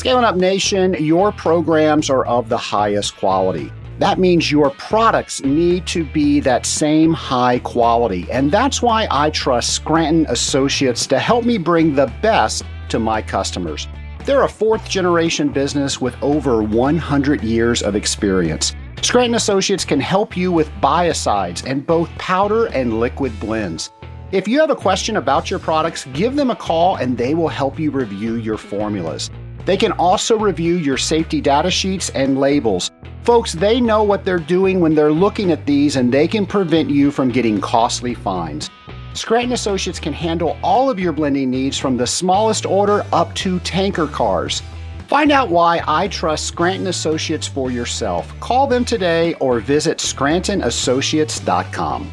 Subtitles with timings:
[0.00, 3.70] Scaling Up Nation, your programs are of the highest quality.
[3.98, 8.26] That means your products need to be that same high quality.
[8.30, 13.20] And that's why I trust Scranton Associates to help me bring the best to my
[13.20, 13.88] customers.
[14.24, 18.74] They're a fourth generation business with over 100 years of experience.
[19.02, 23.90] Scranton Associates can help you with biocides and both powder and liquid blends.
[24.32, 27.48] If you have a question about your products, give them a call and they will
[27.48, 29.30] help you review your formulas.
[29.64, 32.90] They can also review your safety data sheets and labels.
[33.22, 36.90] Folks, they know what they're doing when they're looking at these and they can prevent
[36.90, 38.70] you from getting costly fines.
[39.12, 43.58] Scranton Associates can handle all of your blending needs from the smallest order up to
[43.60, 44.62] tanker cars.
[45.08, 48.32] Find out why I trust Scranton Associates for yourself.
[48.38, 52.12] Call them today or visit scrantonassociates.com.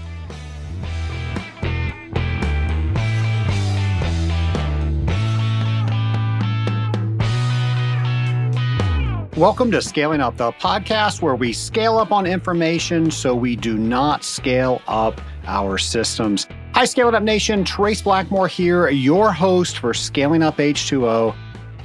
[9.38, 13.77] Welcome to Scaling Up, the podcast where we scale up on information so we do
[13.77, 16.48] not scale up our systems.
[16.74, 17.63] Hi, Scaling Up Nation.
[17.63, 21.35] Trace Blackmore here, your host for Scaling Up H2O.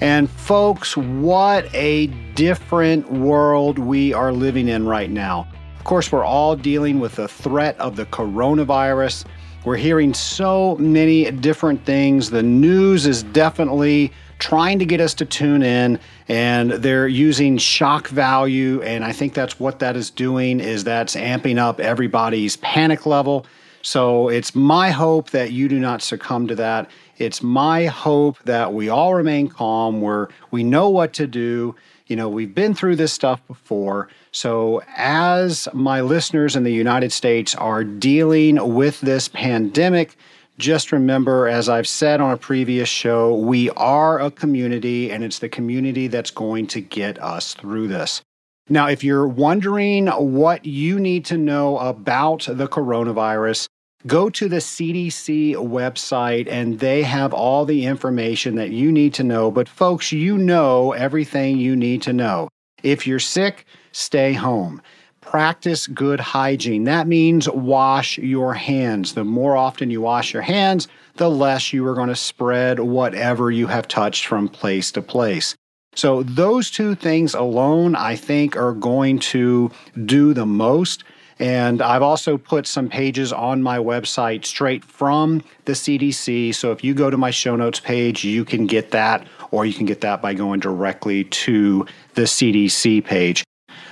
[0.00, 5.46] And folks, what a different world we are living in right now.
[5.76, 9.26] Of course, we're all dealing with the threat of the coronavirus.
[9.66, 12.30] We're hearing so many different things.
[12.30, 14.10] The news is definitely
[14.42, 19.34] trying to get us to tune in and they're using shock value and I think
[19.34, 23.46] that's what that is doing is that's amping up everybody's panic level.
[23.82, 26.90] So it's my hope that you do not succumb to that.
[27.18, 31.76] It's my hope that we all remain calm where we know what to do.
[32.08, 34.08] You know, we've been through this stuff before.
[34.32, 40.16] So, as my listeners in the United States are dealing with this pandemic,
[40.58, 45.38] just remember, as I've said on a previous show, we are a community and it's
[45.38, 48.22] the community that's going to get us through this.
[48.68, 53.66] Now, if you're wondering what you need to know about the coronavirus,
[54.06, 59.24] go to the CDC website and they have all the information that you need to
[59.24, 59.50] know.
[59.50, 62.48] But, folks, you know everything you need to know.
[62.82, 64.82] If you're sick, stay home
[65.22, 66.84] practice good hygiene.
[66.84, 69.14] That means wash your hands.
[69.14, 73.50] The more often you wash your hands, the less you are going to spread whatever
[73.50, 75.56] you have touched from place to place.
[75.94, 79.70] So, those two things alone, I think, are going to
[80.04, 81.04] do the most.
[81.38, 86.54] And I've also put some pages on my website straight from the CDC.
[86.54, 89.74] So if you go to my show notes page, you can get that, or you
[89.74, 91.84] can get that by going directly to
[92.14, 93.42] the CDC page.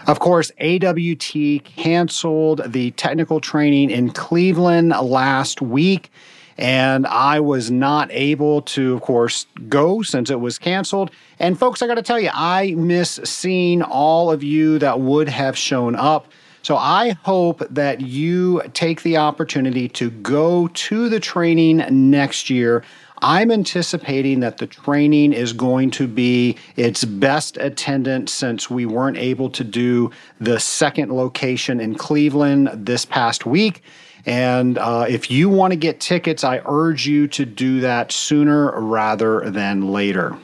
[0.07, 6.11] Of course, AWT canceled the technical training in Cleveland last week,
[6.57, 11.11] and I was not able to, of course, go since it was canceled.
[11.39, 15.29] And folks, I got to tell you, I miss seeing all of you that would
[15.29, 16.29] have shown up.
[16.63, 22.85] So I hope that you take the opportunity to go to the training next year.
[23.23, 29.19] I'm anticipating that the training is going to be its best attendance since we weren't
[29.19, 30.11] able to do
[30.41, 33.83] the second location in Cleveland this past week.
[34.27, 38.79] And uh, if you want to get tickets, I urge you to do that sooner
[38.81, 40.37] rather than later.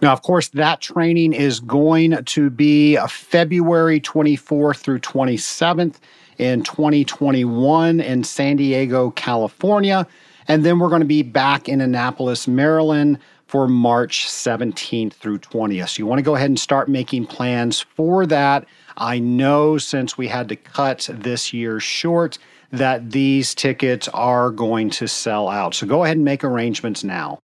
[0.00, 5.96] Now, of course, that training is going to be February 24th through 27th
[6.38, 10.06] in 2021 in San Diego, California.
[10.48, 15.90] And then we're going to be back in Annapolis, Maryland for March 17th through 20th.
[15.90, 18.66] So you want to go ahead and start making plans for that.
[18.96, 22.38] I know since we had to cut this year short
[22.70, 25.74] that these tickets are going to sell out.
[25.74, 27.38] So go ahead and make arrangements now.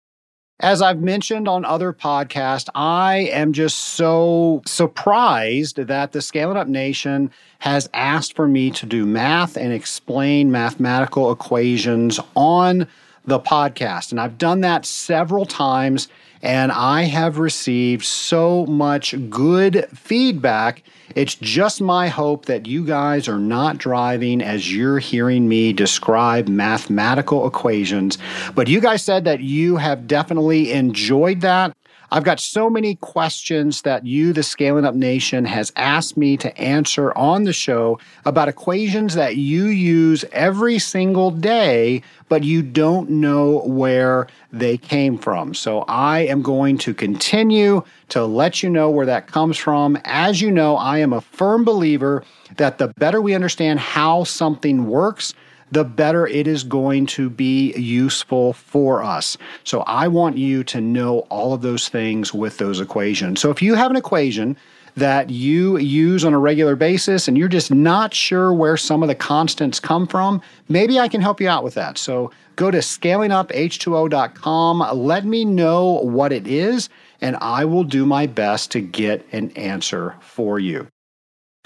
[0.59, 6.67] As I've mentioned on other podcasts, I am just so surprised that the Scaling Up
[6.67, 7.29] Nation
[7.59, 12.87] has asked for me to do math and explain mathematical equations on
[13.25, 14.09] the podcast.
[14.09, 16.07] And I've done that several times,
[16.41, 20.83] and I have received so much good feedback
[21.15, 26.47] it's just my hope that you guys are not driving as you're hearing me describe
[26.47, 28.17] mathematical equations.
[28.55, 31.75] But you guys said that you have definitely enjoyed that.
[32.09, 36.57] I've got so many questions that you, the Scaling Up Nation, has asked me to
[36.57, 43.09] answer on the show about equations that you use every single day, but you don't
[43.09, 45.53] know where they came from.
[45.53, 49.99] So I am going to continue to let you know where that comes from.
[50.05, 52.23] As you know, I am a firm believer
[52.55, 55.33] that the better we understand how something works,
[55.71, 59.37] the better it is going to be useful for us.
[59.63, 63.41] So I want you to know all of those things with those equations.
[63.41, 64.57] So if you have an equation
[64.95, 69.09] that you use on a regular basis and you're just not sure where some of
[69.09, 71.99] the constants come from, maybe I can help you out with that.
[71.99, 76.89] So go to scalinguph2o.com, let me know what it is,
[77.21, 80.87] and I will do my best to get an answer for you.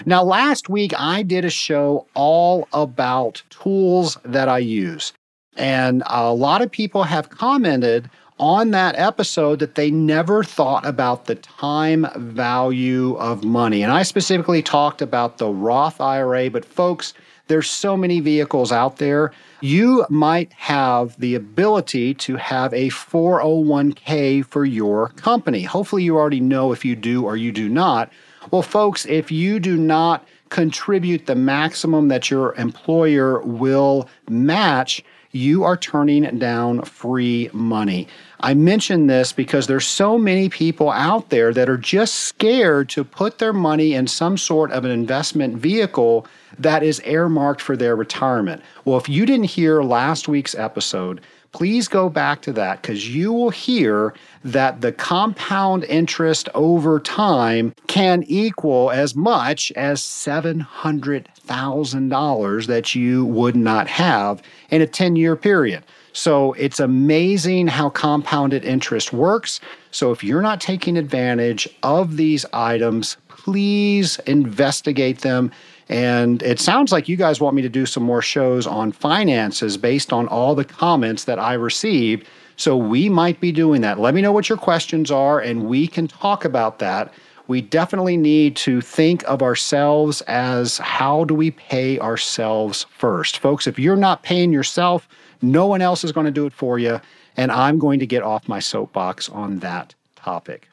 [0.04, 5.12] Now, last week I did a show all about tools that I use.
[5.56, 8.08] And a lot of people have commented
[8.38, 13.82] on that episode that they never thought about the time value of money.
[13.82, 17.14] And I specifically talked about the Roth IRA, but folks,
[17.48, 19.32] there's so many vehicles out there.
[19.60, 25.62] You might have the ability to have a 401k for your company.
[25.62, 28.10] Hopefully, you already know if you do or you do not.
[28.52, 35.64] Well, folks, if you do not contribute the maximum that your employer will match, you
[35.64, 38.06] are turning down free money.
[38.40, 43.04] I mention this because there's so many people out there that are just scared to
[43.04, 46.26] put their money in some sort of an investment vehicle
[46.58, 48.62] that is earmarked for their retirement.
[48.84, 51.22] Well, if you didn't hear last week's episode,
[51.52, 54.14] please go back to that because you will hear
[54.44, 63.56] that the compound interest over time can equal as much as $700,000 that you would
[63.56, 65.84] not have in a 10 year period.
[66.14, 69.60] So it's amazing how compounded interest works.
[69.90, 75.50] So if you're not taking advantage of these items, please investigate them
[75.92, 79.76] and it sounds like you guys want me to do some more shows on finances
[79.76, 82.26] based on all the comments that I received.
[82.56, 84.00] So we might be doing that.
[84.00, 87.12] Let me know what your questions are, and we can talk about that.
[87.46, 93.40] We definitely need to think of ourselves as how do we pay ourselves first?
[93.40, 95.06] Folks, if you're not paying yourself,
[95.42, 97.02] no one else is going to do it for you.
[97.36, 100.68] And I'm going to get off my soapbox on that topic.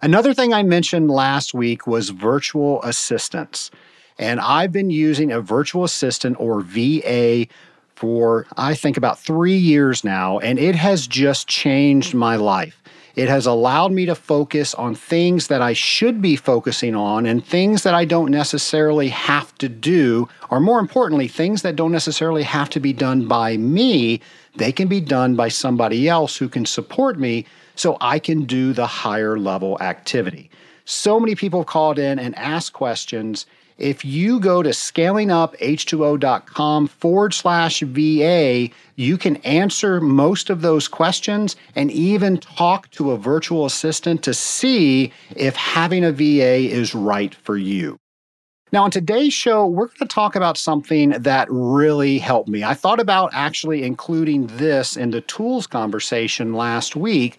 [0.00, 3.70] Another thing I mentioned last week was virtual assistants.
[4.18, 7.46] And I've been using a virtual assistant or VA
[7.96, 12.82] for, I think, about three years now, and it has just changed my life.
[13.16, 17.46] It has allowed me to focus on things that I should be focusing on and
[17.46, 22.42] things that I don't necessarily have to do, or more importantly, things that don't necessarily
[22.42, 24.20] have to be done by me.
[24.56, 27.46] They can be done by somebody else who can support me
[27.76, 30.50] so I can do the higher level activity.
[30.84, 33.46] So many people have called in and asked questions,
[33.78, 41.56] if you go to scalinguph2o.com forward slash VA, you can answer most of those questions
[41.74, 47.34] and even talk to a virtual assistant to see if having a VA is right
[47.34, 47.96] for you.
[48.72, 52.64] Now, on today's show, we're going to talk about something that really helped me.
[52.64, 57.38] I thought about actually including this in the tools conversation last week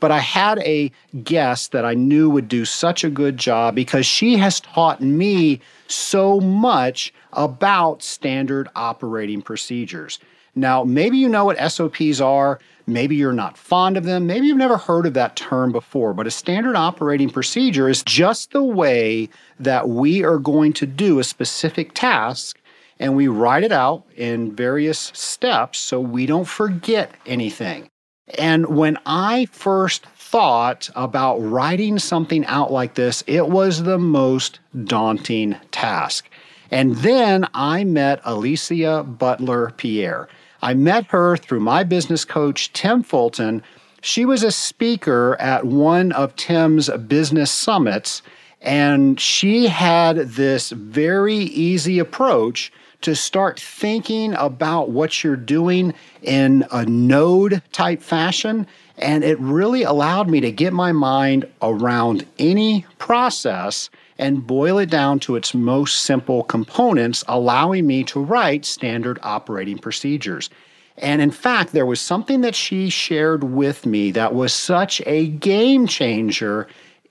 [0.00, 0.92] but I had a
[1.24, 5.60] guest that I knew would do such a good job because she has taught me
[5.86, 10.18] so much about standard operating procedures.
[10.54, 14.56] Now, maybe you know what SOPs are, maybe you're not fond of them, maybe you've
[14.56, 19.28] never heard of that term before, but a standard operating procedure is just the way
[19.60, 22.58] that we are going to do a specific task
[22.98, 27.88] and we write it out in various steps so we don't forget anything.
[28.36, 34.60] And when I first thought about writing something out like this, it was the most
[34.84, 36.28] daunting task.
[36.70, 40.28] And then I met Alicia Butler Pierre.
[40.60, 43.62] I met her through my business coach, Tim Fulton.
[44.02, 48.22] She was a speaker at one of Tim's business summits,
[48.60, 56.64] and she had this very easy approach to start thinking about what you're doing in
[56.72, 58.66] a node type fashion.
[58.96, 63.88] And it really allowed me to get my mind around any process
[64.18, 69.78] and boil it down to its most simple components, allowing me to write standard operating
[69.78, 70.50] procedures.
[70.96, 75.28] And in fact, there was something that she shared with me that was such a
[75.28, 76.66] game changer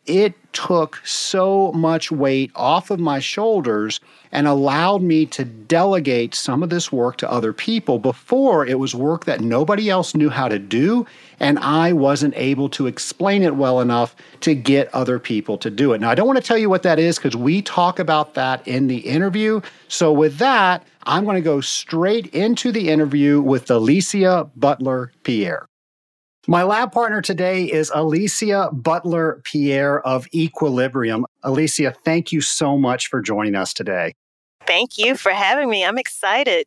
[0.07, 3.99] it took so much weight off of my shoulders
[4.31, 7.99] and allowed me to delegate some of this work to other people.
[7.99, 11.05] Before, it was work that nobody else knew how to do,
[11.39, 15.93] and I wasn't able to explain it well enough to get other people to do
[15.93, 16.01] it.
[16.01, 18.67] Now, I don't want to tell you what that is because we talk about that
[18.67, 19.61] in the interview.
[19.87, 25.67] So, with that, I'm going to go straight into the interview with Alicia Butler Pierre.
[26.49, 31.21] My lab partner today is Alicia Butler Pierre of Equilibria.
[31.43, 34.13] Alicia, thank you so much for joining us today.
[34.65, 35.83] Thank you for having me.
[35.83, 36.65] I'm excited.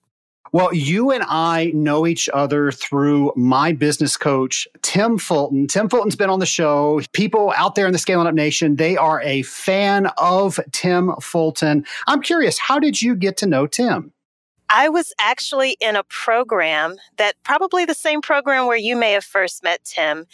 [0.52, 5.66] Well, you and I know each other through my business coach, Tim Fulton.
[5.66, 7.00] Tim Fulton's been on the show.
[7.14, 11.86] People out there in the Scaling Up Nation, they are a fan of Tim Fulton.
[12.06, 14.12] I'm curious, how did you get to know Tim?
[14.72, 19.24] I was actually in a program that probably the same program where you may have
[19.24, 20.26] first met Tim.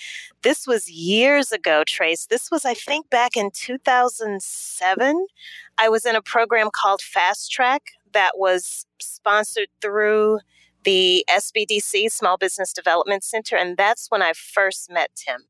[0.43, 2.27] This was years ago, Trace.
[2.27, 5.27] This was, I think, back in 2007.
[5.79, 10.41] I was in a program called Fast Track that was sponsored through
[10.85, 13.57] the SBDC, Small Business Development Center.
[13.57, 15.45] And that's when I first met Tim.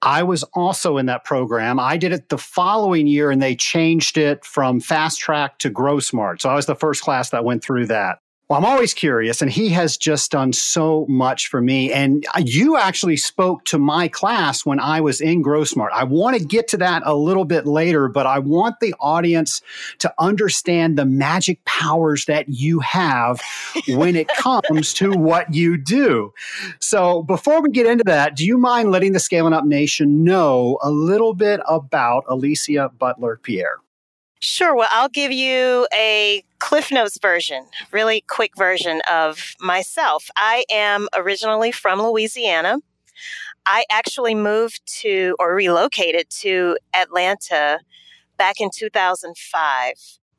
[0.00, 1.80] I was also in that program.
[1.80, 5.98] I did it the following year and they changed it from fast track to grow
[5.98, 6.40] smart.
[6.40, 8.20] So I was the first class that went through that.
[8.48, 11.92] Well, I'm always curious, and he has just done so much for me.
[11.92, 15.92] And you actually spoke to my class when I was in Grow Smart.
[15.94, 19.60] I want to get to that a little bit later, but I want the audience
[19.98, 23.42] to understand the magic powers that you have
[23.86, 26.32] when it comes to what you do.
[26.80, 30.78] So, before we get into that, do you mind letting the Scaling Up Nation know
[30.80, 33.80] a little bit about Alicia Butler Pierre?
[34.40, 34.74] Sure.
[34.74, 40.30] Well, I'll give you a Cliff Notes version, really quick version of myself.
[40.36, 42.78] I am originally from Louisiana.
[43.66, 47.80] I actually moved to or relocated to Atlanta
[48.38, 49.94] back in 2005.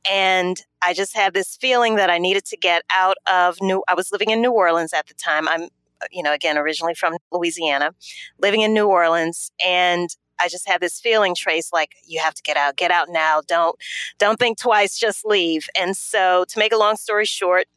[0.10, 3.96] And I just had this feeling that I needed to get out of New I
[3.96, 5.48] was living in New Orleans at the time.
[5.48, 5.70] I'm
[6.12, 7.94] you know, again, originally from Louisiana,
[8.42, 10.10] living in New Orleans and
[10.40, 13.42] I just had this feeling, Trace, like you have to get out, get out now.
[13.48, 13.76] Don't
[14.18, 15.68] don't think twice, just leave.
[15.80, 17.68] And so to make a long story short,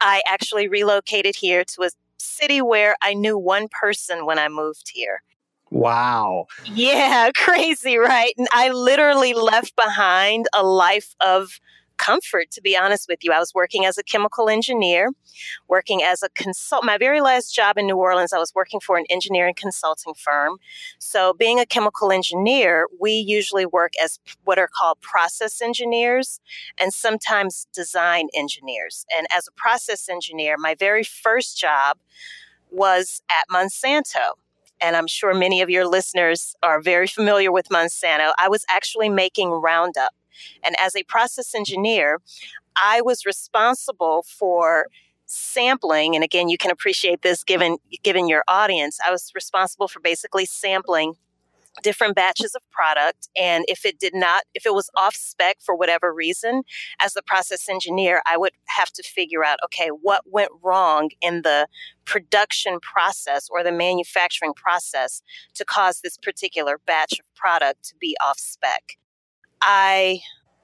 [0.00, 4.90] I actually relocated here to a city where I knew one person when I moved
[4.92, 5.22] here.
[5.70, 6.46] Wow.
[6.64, 8.34] Yeah, crazy, right?
[8.38, 11.58] And I literally left behind a life of
[11.96, 13.32] comfort, to be honest with you.
[13.32, 15.10] I was working as a chemical engineer,
[15.68, 16.84] working as a consult.
[16.84, 20.58] My very last job in New Orleans, I was working for an engineering consulting firm.
[20.98, 26.40] So, being a chemical engineer, we usually work as what are called process engineers
[26.80, 29.06] and sometimes design engineers.
[29.16, 31.98] And as a process engineer, my very first job
[32.70, 34.34] was at Monsanto
[34.80, 38.32] and I'm sure many of your listeners are very familiar with Monsanto.
[38.38, 40.12] I was actually making Roundup
[40.62, 42.20] and as a process engineer,
[42.76, 44.86] I was responsible for
[45.26, 49.98] sampling and again you can appreciate this given given your audience i was responsible for
[50.00, 51.14] basically sampling
[51.82, 55.74] different batches of product and if it did not if it was off spec for
[55.74, 56.62] whatever reason
[57.00, 61.42] as the process engineer i would have to figure out okay what went wrong in
[61.42, 61.66] the
[62.04, 65.22] production process or the manufacturing process
[65.54, 68.96] to cause this particular batch of product to be off spec
[69.64, 70.20] I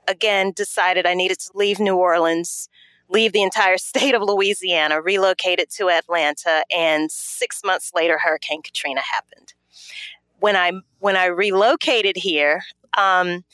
[0.07, 2.69] again decided I needed to leave New Orleans,
[3.09, 8.62] leave the entire state of Louisiana, relocate it to Atlanta, and six months later, Hurricane
[8.62, 9.54] Katrina happened.
[10.38, 12.62] When I when I relocated here,
[12.97, 13.45] um,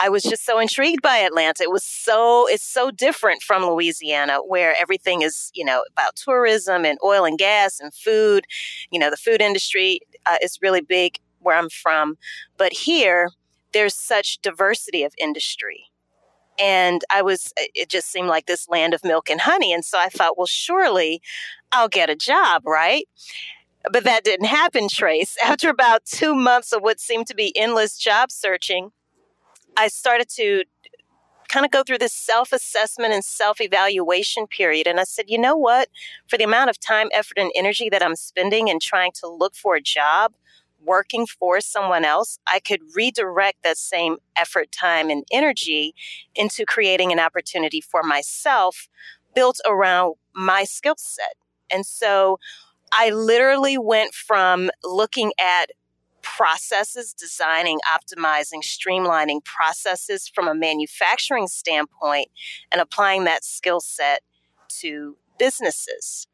[0.00, 1.64] I was just so intrigued by Atlanta.
[1.64, 6.84] It was so it's so different from Louisiana, where everything is you know about tourism
[6.84, 8.46] and oil and gas and food.
[8.92, 12.16] You know, the food industry uh, is really big where I'm from,
[12.56, 13.28] but here
[13.72, 15.84] there's such diversity of industry.
[16.58, 19.72] And I was, it just seemed like this land of milk and honey.
[19.72, 21.22] And so I thought, well, surely
[21.72, 23.08] I'll get a job, right?
[23.90, 25.36] But that didn't happen, Trace.
[25.44, 28.90] After about two months of what seemed to be endless job searching,
[29.76, 30.64] I started to
[31.48, 34.86] kind of go through this self assessment and self evaluation period.
[34.86, 35.88] And I said, you know what?
[36.28, 39.54] For the amount of time, effort, and energy that I'm spending in trying to look
[39.54, 40.34] for a job,
[40.84, 45.94] working for someone else, I could redirect that same effort, time, and energy
[46.34, 48.88] into creating an opportunity for myself
[49.34, 51.34] built around my skill set.
[51.70, 52.38] And so
[52.92, 55.70] I literally went from looking at
[56.22, 62.28] processes, designing, optimizing, streamlining processes from a manufacturing standpoint,
[62.70, 64.20] and applying that skill set
[64.80, 66.26] to businesses.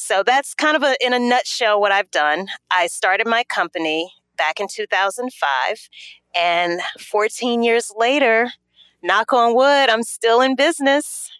[0.00, 2.46] So that's kind of a, in a nutshell what I've done.
[2.70, 5.88] I started my company back in 2005,
[6.36, 8.48] and 14 years later,
[9.02, 11.32] knock on wood, I'm still in business.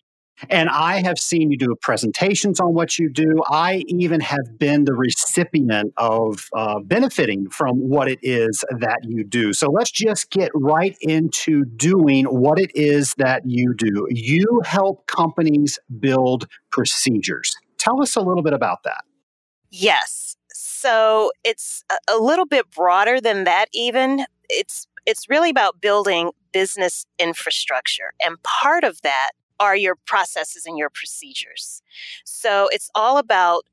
[0.51, 3.43] And I have seen you do presentations on what you do.
[3.49, 9.23] I even have been the recipient of uh, benefiting from what it is that you
[9.23, 9.53] do.
[9.53, 14.09] So let's just get right into doing what it is that you do.
[14.11, 17.57] You help companies build procedures.
[17.79, 19.05] Tell us a little bit about that.
[19.71, 20.37] Yes.
[20.53, 24.25] So it's a little bit broader than that, even.
[24.49, 28.13] It's it's really about building business infrastructure.
[28.25, 29.31] And part of that
[29.61, 31.83] are your processes and your procedures.
[32.25, 33.65] So it's all about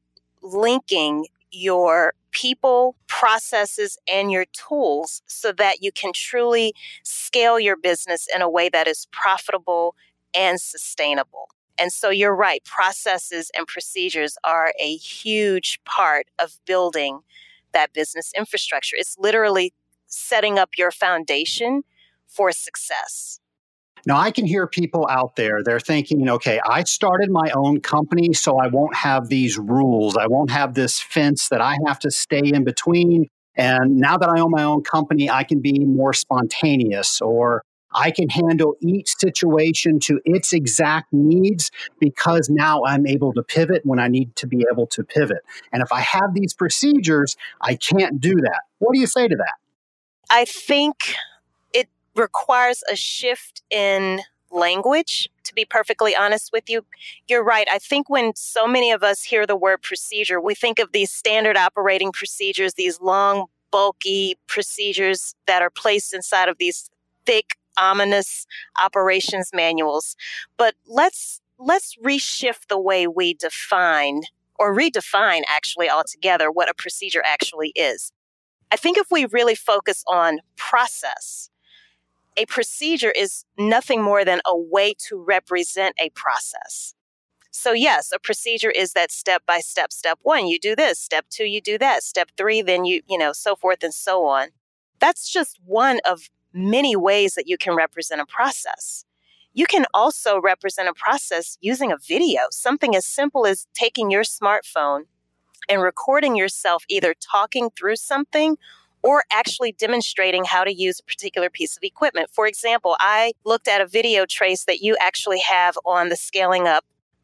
[0.41, 8.27] linking your people, processes, and your tools so that you can truly scale your business
[8.33, 9.95] in a way that is profitable
[10.33, 11.49] and sustainable.
[11.77, 17.19] And so you're right, processes and procedures are a huge part of building
[17.73, 18.95] that business infrastructure.
[18.97, 19.73] It's literally
[20.07, 21.83] setting up your foundation
[22.27, 23.39] for success.
[24.07, 28.33] Now, I can hear people out there, they're thinking, okay, I started my own company,
[28.33, 30.15] so I won't have these rules.
[30.15, 33.27] I won't have this fence that I have to stay in between.
[33.55, 37.63] And now that I own my own company, I can be more spontaneous or
[37.95, 43.85] I can handle each situation to its exact needs because now I'm able to pivot
[43.85, 45.39] when I need to be able to pivot.
[45.71, 48.61] And if I have these procedures, I can't do that.
[48.79, 49.53] What do you say to that?
[50.29, 51.15] I think
[51.73, 54.21] it requires a shift in
[54.51, 56.85] language to be perfectly honest with you.
[57.27, 57.67] You're right.
[57.71, 61.11] I think when so many of us hear the word procedure, we think of these
[61.11, 66.89] standard operating procedures, these long, bulky procedures that are placed inside of these
[67.25, 68.45] thick ominous
[68.81, 70.15] operations manuals.
[70.57, 74.21] But let's let's reshift the way we define
[74.57, 78.11] or redefine actually altogether what a procedure actually is.
[78.71, 81.49] I think if we really focus on process,
[82.37, 86.93] a procedure is nothing more than a way to represent a process.
[87.51, 89.93] So, yes, a procedure is that step by step.
[89.93, 90.99] Step one, you do this.
[90.99, 92.03] Step two, you do that.
[92.03, 94.49] Step three, then you, you know, so forth and so on.
[94.99, 99.05] That's just one of many ways that you can represent a process.
[99.53, 104.23] You can also represent a process using a video, something as simple as taking your
[104.23, 105.03] smartphone
[105.69, 108.57] and recording yourself either talking through something
[109.03, 112.29] or actually demonstrating how to use a particular piece of equipment.
[112.33, 116.67] For example, I looked at a video Trace that you actually have on the Scaling
[116.67, 116.83] Up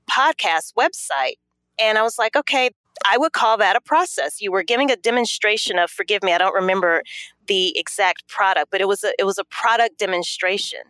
[0.10, 1.38] podcast website.
[1.80, 2.70] And I was like, okay,
[3.06, 4.42] I would call that a process.
[4.42, 7.04] You were giving a demonstration of, forgive me, I don't remember
[7.48, 10.82] the exact product, but it was a it was a product demonstration.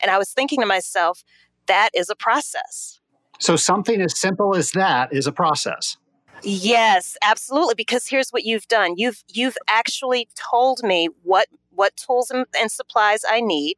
[0.00, 1.24] And I was thinking to myself,
[1.66, 3.00] that is a process.
[3.38, 5.96] So something as simple as that is a process.
[6.42, 8.94] Yes, absolutely because here's what you've done.
[8.96, 13.76] You've you've actually told me what what tools and, and supplies I need.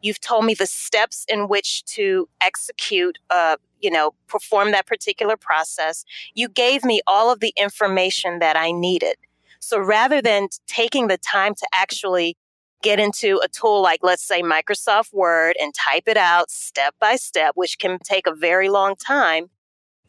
[0.00, 5.36] You've told me the steps in which to execute uh, you know, perform that particular
[5.36, 6.04] process.
[6.34, 9.14] You gave me all of the information that I needed.
[9.60, 12.36] So rather than taking the time to actually
[12.82, 17.14] get into a tool like, let's say, Microsoft Word and type it out step by
[17.14, 19.50] step, which can take a very long time,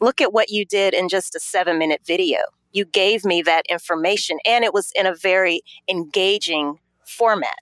[0.02, 2.40] look at what you did in just a seven minute video.
[2.72, 7.60] You gave me that information and it was in a very engaging format.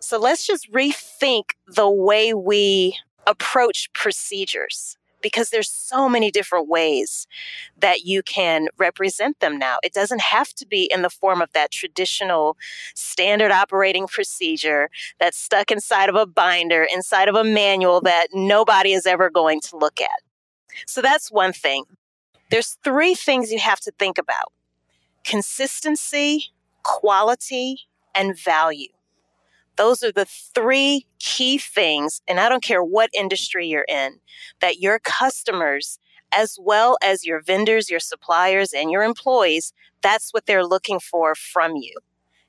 [0.00, 7.26] So let's just rethink the way we approach procedures because there's so many different ways
[7.78, 9.78] that you can represent them now.
[9.82, 12.58] It doesn't have to be in the form of that traditional
[12.94, 18.92] standard operating procedure that's stuck inside of a binder, inside of a manual that nobody
[18.92, 20.20] is ever going to look at.
[20.86, 21.84] So that's one thing.
[22.50, 24.52] There's three things you have to think about
[25.24, 27.78] consistency, quality,
[28.14, 28.93] and value.
[29.76, 34.20] Those are the three key things, and I don't care what industry you're in,
[34.60, 35.98] that your customers,
[36.32, 41.34] as well as your vendors, your suppliers, and your employees, that's what they're looking for
[41.34, 41.94] from you.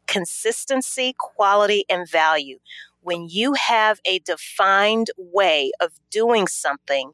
[0.07, 2.59] Consistency, quality, and value
[3.05, 7.11] when you have a defined way of doing something,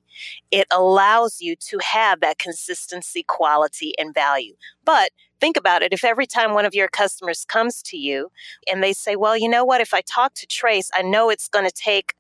[0.49, 4.55] it allows you to have that consistency, quality, and value.
[4.85, 5.09] But
[5.41, 8.31] think about it if every time one of your customers comes to you
[8.71, 9.81] and they say, Well, you know what?
[9.81, 12.13] If I talk to Trace, I know it's going to take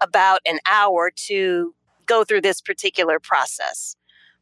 [0.00, 1.74] about an hour to
[2.06, 3.94] go through this particular process.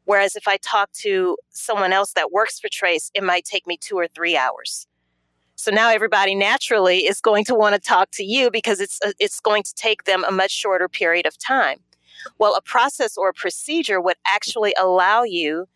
[0.06, 3.76] Whereas if I talk to someone else that works for Trace, it might take me
[3.78, 4.86] two or three hours.
[5.56, 9.12] So now everybody naturally is going to want to talk to you because it's uh,
[9.18, 11.78] it's going to take them a much shorter period of time.
[12.38, 15.66] Well, a process or a procedure would actually allow you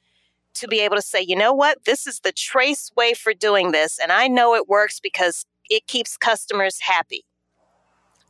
[0.54, 3.70] to be able to say, you know what, this is the Trace way for doing
[3.70, 7.24] this, and I know it works because it keeps customers happy.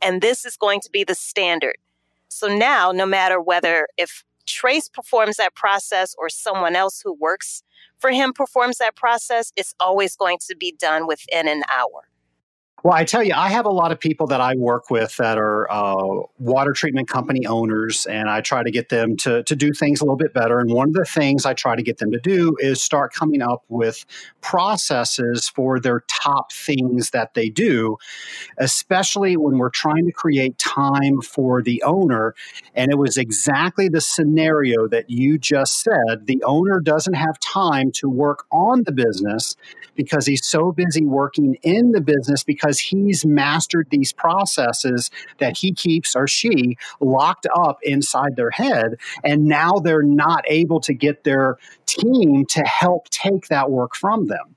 [0.01, 1.77] And this is going to be the standard.
[2.27, 7.63] So now, no matter whether if Trace performs that process or someone else who works
[7.99, 12.07] for him performs that process, it's always going to be done within an hour.
[12.81, 15.37] Well, I tell you, I have a lot of people that I work with that
[15.37, 19.73] are uh, water treatment company owners, and I try to get them to, to do
[19.73, 20.59] things a little bit better.
[20.59, 23.41] And one of the things I try to get them to do is start coming
[23.41, 24.05] up with
[24.39, 27.97] processes for their top things that they do,
[28.57, 32.33] especially when we're trying to create time for the owner.
[32.75, 36.27] And it was exactly the scenario that you just said.
[36.27, 39.57] The owner doesn't have time to work on the business
[39.95, 45.57] because he's so busy working in the business because because he's mastered these processes that
[45.57, 48.95] he keeps or she locked up inside their head.
[49.23, 54.27] And now they're not able to get their team to help take that work from
[54.27, 54.55] them.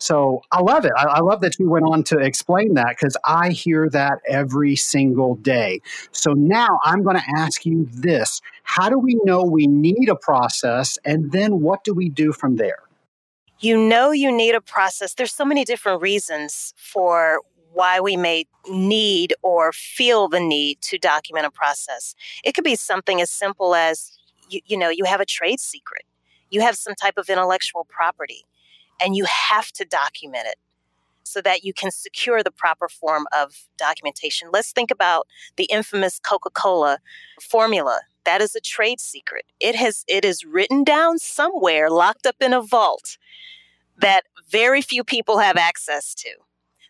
[0.00, 0.92] So I love it.
[0.96, 4.76] I, I, love that you went on to explain that because I hear that every
[4.76, 5.80] single day.
[6.12, 10.14] So now I'm going to ask you this How do we know we need a
[10.14, 10.98] process?
[11.04, 12.87] And then what do we do from there?
[13.60, 15.14] You know you need a process.
[15.14, 17.40] There's so many different reasons for
[17.72, 22.14] why we may need or feel the need to document a process.
[22.44, 24.18] It could be something as simple as
[24.48, 26.04] you, you know, you have a trade secret.
[26.50, 28.44] You have some type of intellectual property
[29.00, 30.56] and you have to document it
[31.22, 34.48] so that you can secure the proper form of documentation.
[34.52, 36.98] Let's think about the infamous Coca-Cola
[37.40, 38.00] formula.
[38.24, 39.46] That is a trade secret.
[39.60, 43.16] It has it is written down somewhere locked up in a vault
[44.00, 46.30] that very few people have access to.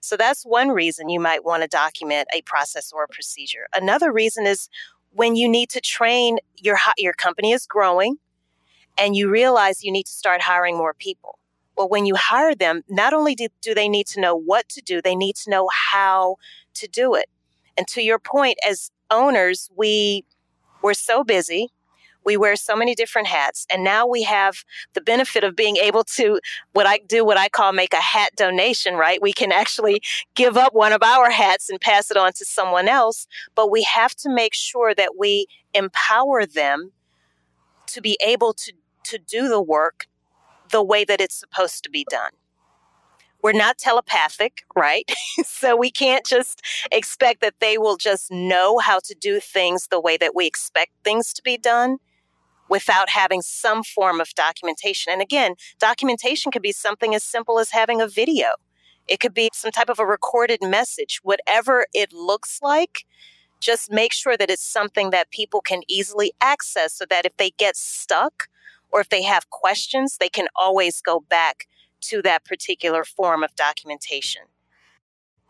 [0.01, 3.67] So that's one reason you might want to document a process or a procedure.
[3.75, 4.69] Another reason is
[5.11, 8.17] when you need to train your your company is growing
[8.99, 11.39] and you realize you need to start hiring more people.
[11.77, 14.81] Well, when you hire them, not only do, do they need to know what to
[14.81, 16.37] do, they need to know how
[16.75, 17.27] to do it.
[17.77, 20.25] And to your point, as owners, we
[20.83, 21.71] we're so busy
[22.29, 23.67] we wear so many different hats.
[23.71, 24.63] And now we have
[24.93, 26.39] the benefit of being able to,
[26.75, 29.23] what I do, what I call make a hat donation, right?
[29.23, 30.03] We can actually
[30.35, 33.27] give up one of our hats and pass it on to someone else.
[33.55, 36.93] But we have to make sure that we empower them
[37.87, 40.07] to be able to, to do the work
[40.71, 42.33] the way that it's supposed to be done
[43.43, 45.11] we're not telepathic, right?
[45.45, 50.01] so we can't just expect that they will just know how to do things the
[50.01, 51.99] way that we expect things to be done
[52.69, 55.13] without having some form of documentation.
[55.13, 58.49] And again, documentation could be something as simple as having a video.
[59.07, 63.07] It could be some type of a recorded message, whatever it looks like.
[63.61, 67.51] Just make sure that it's something that people can easily access so that if they
[67.51, 68.49] get stuck
[68.91, 71.67] or if they have questions, they can always go back
[72.03, 74.43] to that particular form of documentation.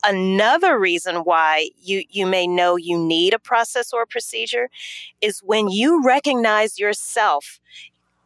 [0.04, 4.70] Another reason why you, you may know you need a process or a procedure
[5.20, 7.58] is when you recognize yourself,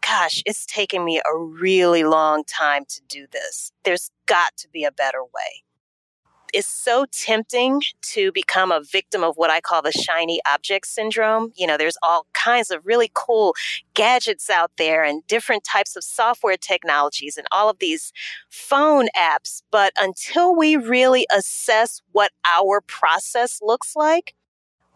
[0.02, 3.72] gosh, it's taken me a really long time to do this.
[3.84, 5.62] There's got to be a better way
[6.52, 11.52] is so tempting to become a victim of what I call the shiny object syndrome.
[11.56, 13.54] You know, there's all kinds of really cool
[13.94, 18.12] gadgets out there and different types of software technologies and all of these
[18.48, 19.62] phone apps.
[19.70, 24.34] But until we really assess what our process looks like,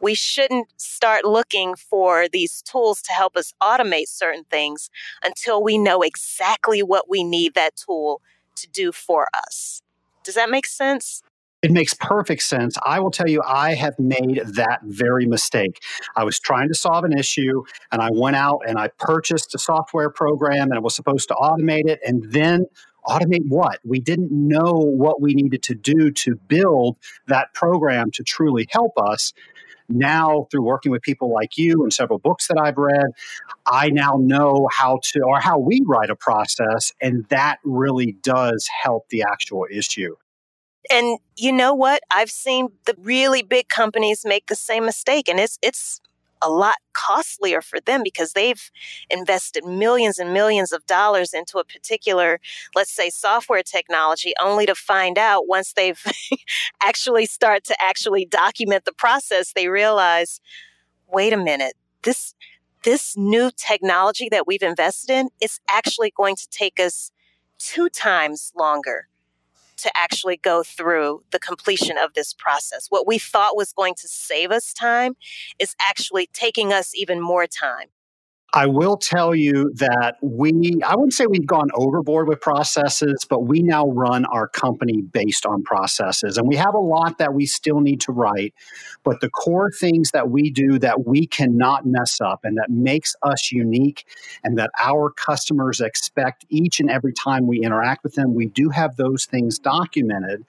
[0.01, 4.91] we shouldn't start looking for these tools to help us automate certain things
[5.25, 8.21] until we know exactly what we need that tool
[8.57, 9.83] to do for us.
[10.23, 11.23] Does that make sense?
[11.63, 12.77] It makes perfect sense.
[12.85, 15.83] I will tell you, I have made that very mistake.
[16.15, 19.59] I was trying to solve an issue and I went out and I purchased a
[19.59, 21.99] software program and it was supposed to automate it.
[22.07, 22.67] And then
[23.07, 23.81] automate what?
[23.85, 28.93] We didn't know what we needed to do to build that program to truly help
[28.99, 29.33] us.
[29.89, 33.07] Now, through working with people like you and several books that I've read,
[33.67, 38.69] I now know how to, or how we write a process, and that really does
[38.83, 40.17] help the actual issue.
[40.91, 42.03] And you know what?
[42.11, 46.01] I've seen the really big companies make the same mistake and it's it's
[46.43, 48.71] a lot costlier for them because they've
[49.11, 52.41] invested millions and millions of dollars into a particular,
[52.75, 56.03] let's say, software technology, only to find out once they've
[56.83, 60.41] actually start to actually document the process, they realize,
[61.09, 62.35] wait a minute, this
[62.85, 67.11] this new technology that we've invested in is actually going to take us
[67.59, 69.09] two times longer
[69.79, 72.87] to actually go through the completion of this process.
[72.89, 75.17] What we thought was going to save us time
[75.59, 77.89] is actually taking us even more time.
[78.53, 83.45] I will tell you that we, I wouldn't say we've gone overboard with processes, but
[83.45, 86.39] we now run our company based on processes.
[86.39, 88.55] And we have a lot that we still need to write.
[89.03, 93.15] But the core things that we do that we cannot mess up and that makes
[93.23, 94.07] us unique
[94.45, 98.69] and that our customers expect each and every time we interact with them, we do
[98.71, 100.45] have those things documented.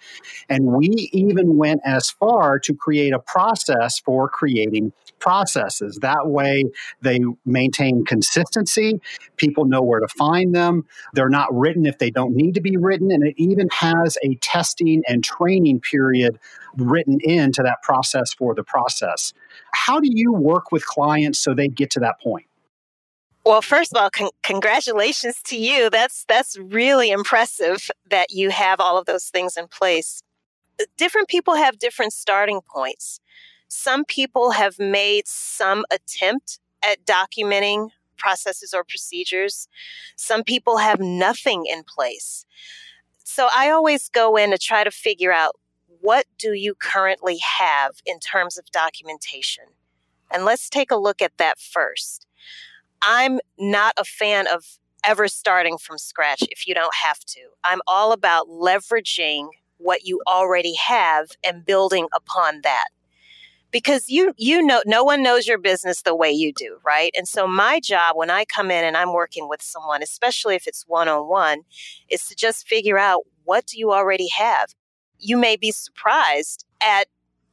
[0.50, 5.98] And we even went as far to create a process for creating processes.
[6.02, 6.64] That way,
[7.02, 9.00] they maintain consistency.
[9.38, 10.86] People know where to find them.
[11.14, 13.12] They're not written if they don't need to be written.
[13.12, 16.40] And it even has a testing and training period
[16.78, 19.34] written into that process for the process.
[19.74, 22.46] How do you work with clients so they get to that point?
[23.46, 25.90] Well, first of all, con- congratulations to you.
[25.90, 30.22] That's that's really impressive that you have all of those things in place.
[30.82, 33.22] Uh, different people have different starting points.
[33.70, 39.68] Some people have made some attempt at documenting processes or procedures.
[40.16, 42.46] Some people have nothing in place.
[43.24, 45.56] So I always go in to try to figure out
[46.02, 49.66] what do you currently have in terms of documentation?
[50.32, 52.26] And let's take a look at that first.
[53.02, 54.64] I'm not a fan of
[55.04, 57.42] ever starting from scratch if you don't have to.
[57.64, 62.88] I'm all about leveraging what you already have and building upon that
[63.72, 67.28] because you you know no one knows your business the way you do right and
[67.28, 70.86] so my job when i come in and i'm working with someone especially if it's
[70.88, 71.62] one-on-one
[72.10, 74.74] is to just figure out what do you already have
[75.20, 77.08] you may be surprised at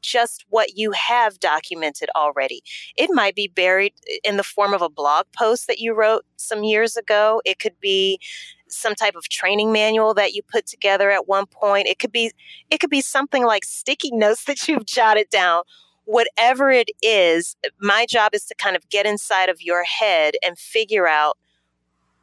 [0.04, 2.62] just what you have documented already.
[2.96, 6.24] It might be buried eh, in the form of a blog post that you wrote
[6.36, 7.40] some years ago.
[7.44, 8.20] It could be
[8.68, 11.86] some type of training manual that you put together at one point.
[11.88, 12.32] It could be
[12.70, 15.62] it could be something like sticky notes that you've jotted down
[16.04, 20.58] whatever it is, my job is to kind of get inside of your head and
[20.58, 21.38] figure out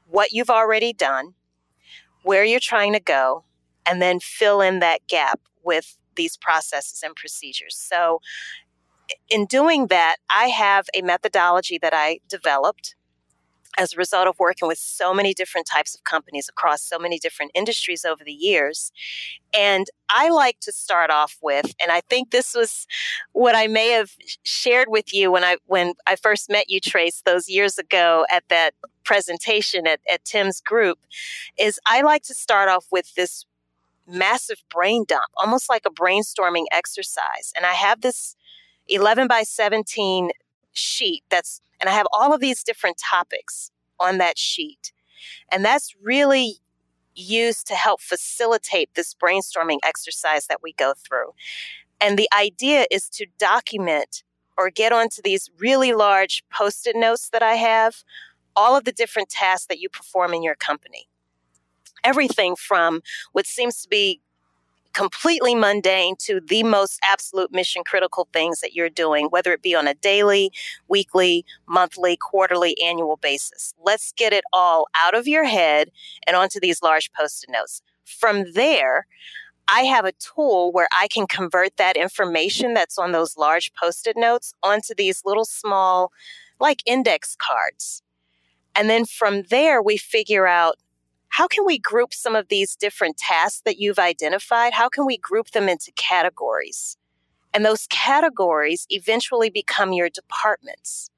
[0.07, 1.33] what you've already done,
[2.23, 3.43] where you're trying to go,
[3.85, 7.75] and then fill in that gap with these processes and procedures.
[7.75, 8.19] So,
[9.29, 12.95] in doing that, I have a methodology that I developed
[13.77, 17.17] as a result of working with so many different types of companies across so many
[17.17, 18.91] different industries over the years.
[19.53, 22.85] And I like to start off with, and I think this was
[23.31, 24.11] what I may have
[24.43, 28.43] shared with you when I when I first met you, Trace, those years ago at
[28.49, 30.99] that presentation at, at Tim's group,
[31.57, 33.45] is I like to start off with this
[34.07, 37.53] massive brain dump, almost like a brainstorming exercise.
[37.55, 38.35] And I have this
[38.87, 40.31] 11 by 17
[40.73, 44.93] sheet that's and I have all of these different topics on that sheet.
[45.51, 46.57] And that's really
[47.15, 51.33] used to help facilitate this brainstorming exercise that we go through.
[51.99, 54.23] And the idea is to document
[54.57, 58.03] or get onto these really large post it notes that I have
[58.55, 61.07] all of the different tasks that you perform in your company.
[62.03, 64.21] Everything from what seems to be
[64.93, 69.75] completely mundane to the most absolute mission critical things that you're doing, whether it be
[69.75, 70.51] on a daily,
[70.87, 73.73] weekly, monthly, quarterly, annual basis.
[73.83, 75.91] Let's get it all out of your head
[76.27, 77.81] and onto these large post it notes.
[78.05, 79.07] From there,
[79.67, 84.07] I have a tool where I can convert that information that's on those large post
[84.07, 86.11] it notes onto these little small,
[86.59, 88.03] like index cards.
[88.75, 90.75] And then from there, we figure out
[91.31, 94.73] how can we group some of these different tasks that you've identified?
[94.73, 96.97] How can we group them into categories?
[97.53, 101.09] And those categories eventually become your departments.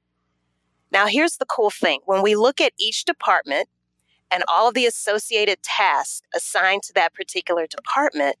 [0.92, 3.68] Now, here's the cool thing when we look at each department
[4.30, 8.36] and all of the associated tasks assigned to that particular department,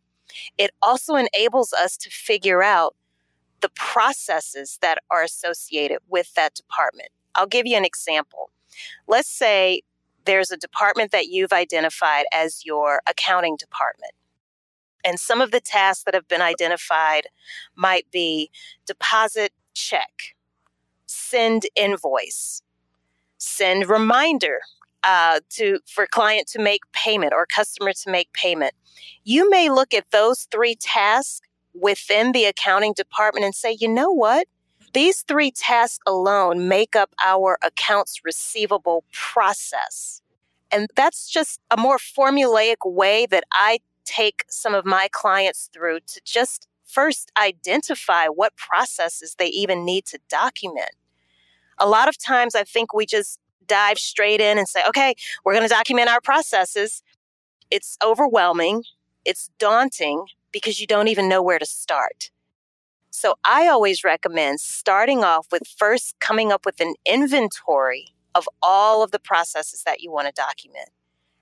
[0.56, 2.94] it also enables us to figure out
[3.62, 7.08] the processes that are associated with that department.
[7.34, 8.50] I'll give you an example.
[9.08, 9.82] Let's say
[10.24, 14.12] there's a department that you've identified as your accounting department.
[15.04, 17.28] And some of the tasks that have been identified
[17.76, 18.50] might be
[18.86, 20.34] deposit check,
[21.06, 22.62] send invoice,
[23.38, 24.60] send reminder
[25.02, 28.72] uh, to for client to make payment or customer to make payment.
[29.24, 31.42] You may look at those three tasks
[31.74, 34.46] within the accounting department and say, you know what?
[34.94, 40.22] These three tasks alone make up our accounts receivable process.
[40.70, 46.00] And that's just a more formulaic way that I take some of my clients through
[46.06, 50.92] to just first identify what processes they even need to document.
[51.78, 55.54] A lot of times I think we just dive straight in and say, okay, we're
[55.54, 57.02] going to document our processes.
[57.68, 58.84] It's overwhelming,
[59.24, 62.30] it's daunting because you don't even know where to start.
[63.16, 69.04] So I always recommend starting off with first coming up with an inventory of all
[69.04, 70.90] of the processes that you want to document.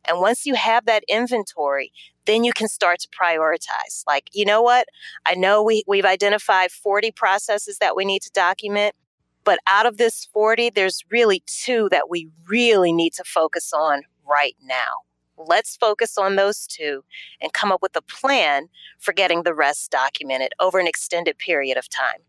[0.05, 1.91] And once you have that inventory,
[2.27, 4.05] then you can start to prioritize.
[4.07, 4.87] Like, you know what?
[5.27, 8.95] I know we, we've identified 40 processes that we need to document,
[9.43, 14.03] but out of this 40, there's really two that we really need to focus on
[14.29, 15.07] right now.
[15.47, 17.05] Let's focus on those two
[17.41, 21.77] and come up with a plan for getting the rest documented over an extended period
[21.77, 22.23] of time.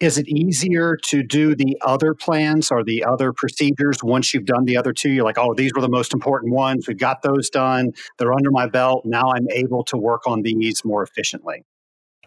[0.00, 4.64] Is it easier to do the other plans or the other procedures once you've done
[4.64, 5.10] the other two?
[5.10, 6.86] You're like, oh, these were the most important ones.
[6.86, 7.92] We've got those done.
[8.16, 9.02] They're under my belt.
[9.04, 11.64] Now I'm able to work on these more efficiently.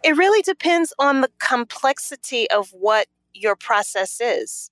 [0.04, 4.70] It really depends on the complexity of what your process is.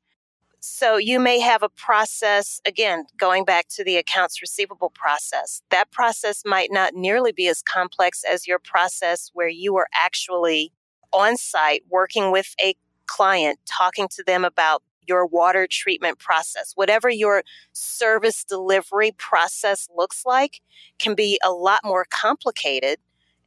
[0.62, 5.62] So you may have a process, again, going back to the accounts receivable process.
[5.70, 10.74] That process might not nearly be as complex as your process where you are actually
[11.14, 12.76] on site working with a
[13.08, 16.74] client, talking to them about your water treatment process.
[16.76, 17.44] Whatever your
[17.74, 20.62] service delivery process looks like
[21.00, 23.00] can be a lot more complicated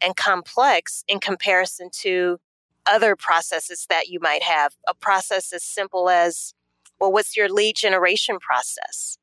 [0.03, 2.41] and complex in comparison to
[2.87, 4.75] other processes that you might have.
[4.89, 6.55] A process as simple as,
[7.03, 9.19] well, what's your lead generation process?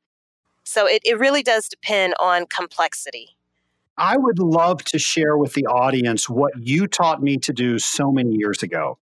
[0.64, 3.30] So it, it really does depend on complexity.
[3.96, 8.12] I would love to share with the audience what you taught me to do so
[8.12, 8.98] many years ago.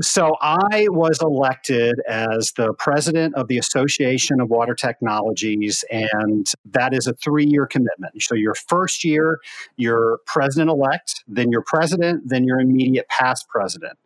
[0.00, 6.94] So I was elected as the president of the Association of Water Technologies, and that
[6.94, 8.22] is a three year commitment.
[8.22, 9.40] So your first year,
[9.76, 13.98] you're president elect, then you're president, then you're immediate past president.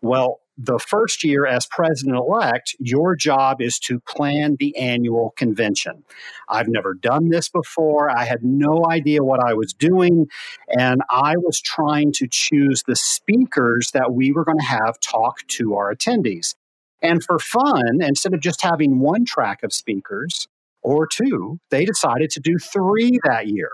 [0.00, 6.02] Well, the first year as president elect, your job is to plan the annual convention.
[6.48, 8.10] I've never done this before.
[8.10, 10.26] I had no idea what I was doing.
[10.68, 15.46] And I was trying to choose the speakers that we were going to have talk
[15.48, 16.54] to our attendees.
[17.02, 20.48] And for fun, instead of just having one track of speakers
[20.82, 23.72] or two, they decided to do three that year.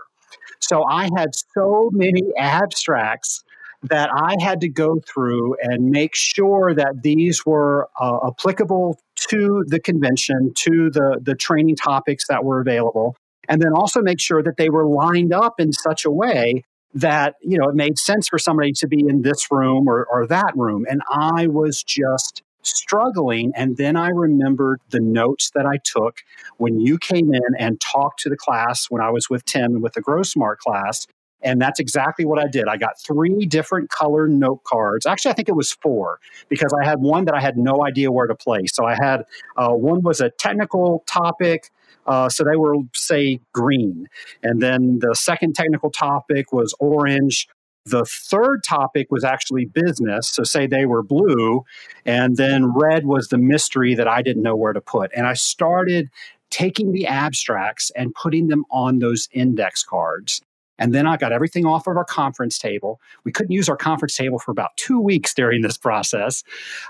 [0.59, 3.43] So I had so many abstracts
[3.83, 9.63] that I had to go through and make sure that these were uh, applicable to
[9.67, 13.15] the convention, to the, the training topics that were available,
[13.49, 16.63] and then also make sure that they were lined up in such a way
[16.95, 20.27] that you know it made sense for somebody to be in this room or, or
[20.27, 20.85] that room.
[20.89, 23.51] And I was just struggling.
[23.55, 26.19] And then I remembered the notes that I took
[26.57, 29.83] when you came in and talked to the class when I was with Tim and
[29.83, 31.05] with the Grow Smart class
[31.43, 32.67] and that's exactly what I did.
[32.67, 35.05] I got three different color note cards.
[35.05, 38.11] Actually, I think it was four because I had one that I had no idea
[38.11, 38.73] where to place.
[38.73, 39.25] So I had
[39.57, 41.69] uh, one was a technical topic.
[42.05, 44.07] Uh, so they were, say, green.
[44.41, 47.47] And then the second technical topic was orange.
[47.85, 50.29] The third topic was actually business.
[50.29, 51.63] So, say they were blue.
[52.05, 55.11] And then red was the mystery that I didn't know where to put.
[55.15, 56.09] And I started
[56.49, 60.41] taking the abstracts and putting them on those index cards.
[60.79, 62.99] And then I got everything off of our conference table.
[63.23, 66.43] We couldn't use our conference table for about two weeks during this process.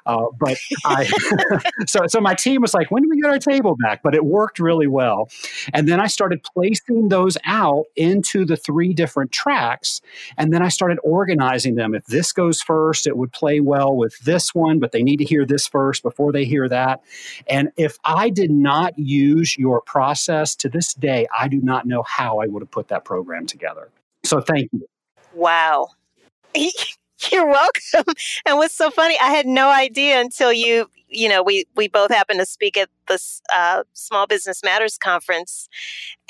[0.05, 1.05] Uh, but I,
[1.87, 4.01] so, so my team was like, when do we get our table back?
[4.01, 5.29] But it worked really well.
[5.73, 10.01] And then I started placing those out into the three different tracks.
[10.37, 11.93] And then I started organizing them.
[11.93, 15.25] If this goes first, it would play well with this one, but they need to
[15.25, 17.01] hear this first before they hear that.
[17.47, 22.03] And if I did not use your process to this day, I do not know
[22.03, 23.82] how I would have put that program together together.
[24.23, 24.87] So thank you.
[25.33, 25.89] Wow.
[27.31, 28.13] You're welcome.
[28.45, 32.11] And what's so funny, I had no idea until you, you know, we we both
[32.11, 35.69] happened to speak at this uh, Small Business Matters conference,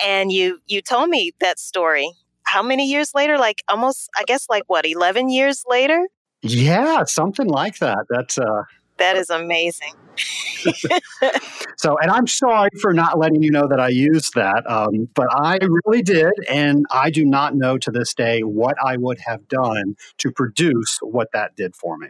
[0.04, 2.12] and you you told me that story.
[2.44, 3.38] How many years later?
[3.38, 6.08] Like almost, I guess, like what, eleven years later?
[6.42, 8.06] Yeah, something like that.
[8.10, 8.64] That's uh,
[8.98, 9.94] that is amazing.
[11.78, 15.28] so, and I'm sorry for not letting you know that I used that, um, but
[15.32, 16.32] I really did.
[16.50, 21.00] And I do not know to this day what I would have done to produce
[21.02, 22.10] what that did for me.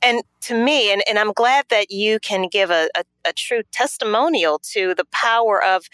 [0.00, 3.62] And to me, and, and I'm glad that you can give a, a, a true
[3.72, 5.86] testimonial to the power of,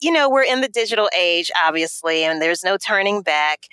[0.00, 3.66] you know, we're in the digital age, obviously, and there's no turning back.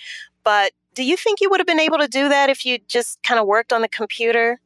[0.46, 3.22] But do you think you would have been able to do that if you just
[3.24, 4.60] kind of worked on the computer?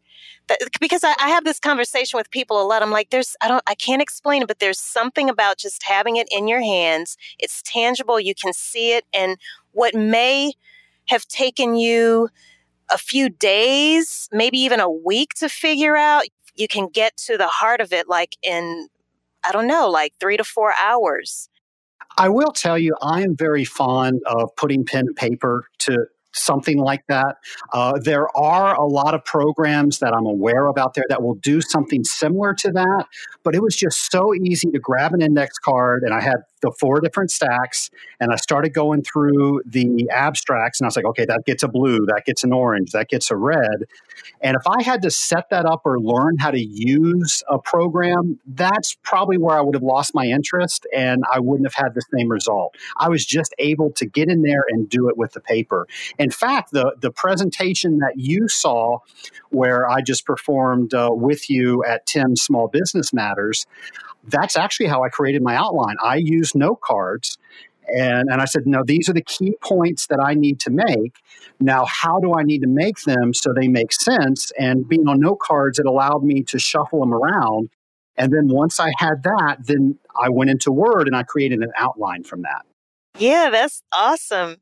[0.50, 2.82] Uh, because I, I, have this conversation with people a lot.
[2.82, 6.16] I'm like, there's, I don't, I can't explain it, but there's something about just having
[6.16, 7.18] it in your hands.
[7.40, 8.20] It's tangible.
[8.20, 9.06] You can see it.
[9.14, 9.38] And
[9.72, 10.54] what may
[11.08, 12.30] have taken you
[12.90, 16.24] a few days, maybe even a week to figure out,
[16.56, 18.88] you can get to the heart of it like in,
[19.44, 21.50] I don't know, like three to four hours.
[22.18, 26.08] I will tell you, I am very fond of putting pen and paper to
[26.38, 27.38] something like that.
[27.74, 31.36] Uh, there are a lot of programs that I'm aware of out there that will
[31.36, 33.06] do something similar to that,
[33.44, 36.72] but it was just so easy to grab an index card, and I had the
[36.80, 37.90] four different stacks,
[38.20, 41.68] and I started going through the abstracts, and I was like, okay, that gets a
[41.68, 43.86] blue, that gets an orange, that gets a red.
[44.42, 48.40] And if I had to set that up or learn how to use a program,
[48.46, 52.04] that's probably where I would have lost my interest and I wouldn't have had the
[52.16, 52.76] same result.
[52.98, 55.88] I was just able to get in there and do it with the paper.
[56.18, 59.00] In fact, the, the presentation that you saw,
[59.50, 63.66] where I just performed uh, with you at Tim's Small Business Matters,
[64.26, 65.96] that's actually how I created my outline.
[66.04, 67.38] I used note cards
[67.88, 71.16] and, and I said, no, these are the key points that I need to make.
[71.60, 74.52] Now, how do I need to make them so they make sense?
[74.60, 77.70] And being on note cards, it allowed me to shuffle them around.
[78.18, 81.72] And then once I had that, then I went into Word and I created an
[81.78, 82.66] outline from that.
[83.18, 84.58] Yeah, that's awesome.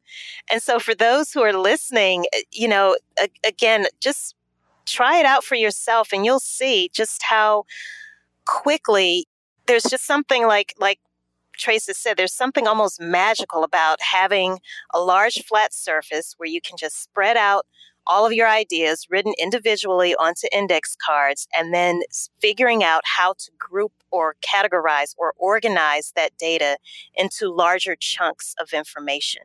[0.49, 2.95] And so, for those who are listening, eh, you know,
[3.45, 4.35] again, just
[4.85, 7.65] try it out for yourself and you'll see just how
[8.45, 9.25] quickly
[9.67, 10.99] there's just something like like
[11.57, 14.59] Trace has said, there's something almost magical about having
[14.93, 17.65] a large flat surface where you can just spread out
[18.07, 22.01] all of your ideas written individually onto index cards and then
[22.39, 26.77] figuring out how to group or categorize or organize that data
[27.15, 29.41] into larger chunks of information.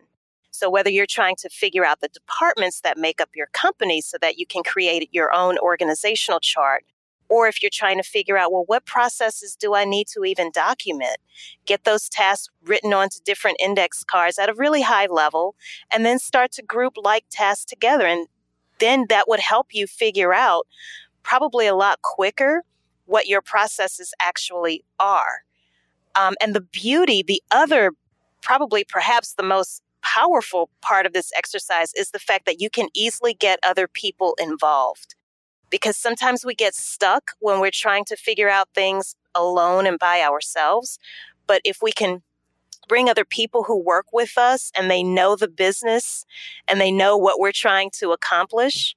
[0.50, 4.18] So, whether you're trying to figure out the departments that make up your company so
[4.20, 6.84] that you can create your own organizational chart,
[7.30, 10.50] or if you're trying to figure out, well, what processes do I need to even
[10.50, 11.16] document?
[11.64, 15.54] Get those tasks written onto different index cards at a really high level,
[15.90, 18.06] and then start to group like tasks together.
[18.06, 18.26] And
[18.80, 20.66] then that would help you figure out
[21.22, 22.64] probably a lot quicker
[23.06, 25.44] what your processes actually are.
[26.16, 27.92] Um, and the beauty, the other,
[28.42, 32.88] probably perhaps the most powerful part of this exercise is the fact that you can
[32.94, 35.14] easily get other people involved
[35.70, 40.22] because sometimes we get stuck when we're trying to figure out things alone and by
[40.22, 40.98] ourselves.
[41.46, 42.22] But if we can
[42.88, 46.24] bring other people who work with us and they know the business
[46.66, 48.96] and they know what we're trying to accomplish,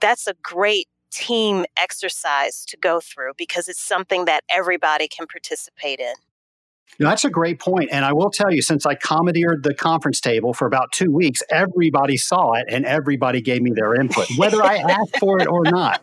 [0.00, 6.00] that's a great team exercise to go through because it's something that everybody can participate
[6.00, 6.14] in.
[6.98, 7.88] that's a great point.
[7.90, 11.42] And I will tell you, since I commandeered the conference table for about two weeks,
[11.50, 15.64] everybody saw it and everybody gave me their input, whether I asked for it or
[15.64, 16.00] not.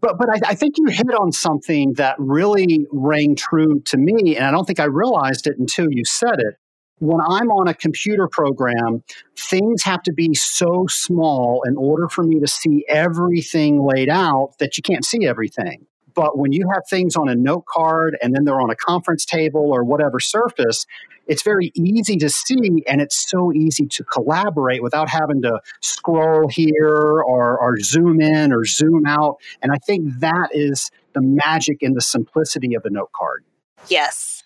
[0.00, 4.36] But but I, I, think you hit on something that really rang true to me,
[4.36, 6.54] and I don't think I realized it until you said it.
[6.98, 9.02] When I'm on a computer program,
[9.38, 14.52] things have to be so small in order for me to see everything laid out
[14.58, 15.86] that you can't see everything.
[16.20, 19.24] But when you have things on a note card and then they're on a conference
[19.24, 20.84] table or whatever surface,
[21.26, 26.46] it's very easy to see and it's so easy to collaborate without having to scroll
[26.46, 29.38] here or, or zoom in or zoom out.
[29.62, 33.42] And I think that is the magic and the simplicity of the note card.
[33.88, 34.42] Yes.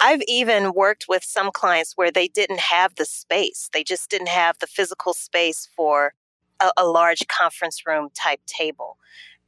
[0.00, 3.68] I've even worked with some clients where they didn't have the space.
[3.74, 6.14] They just didn't have the physical space for
[6.58, 8.96] a, a large conference room type table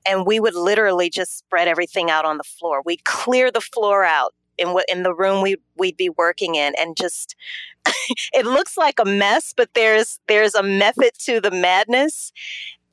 [0.06, 2.82] and we would literally just spread everything out on the floor.
[2.84, 6.74] We'd clear the floor out in what in the room we we'd be working in
[6.78, 7.34] and just
[8.32, 12.32] it looks like a mess but there's there's a method to the madness.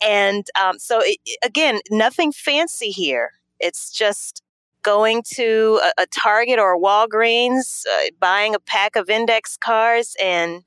[0.01, 3.31] And um, so it, again nothing fancy here.
[3.59, 4.41] It's just
[4.83, 10.15] going to a, a target or a walgreens uh, buying a pack of index cards
[10.21, 10.63] and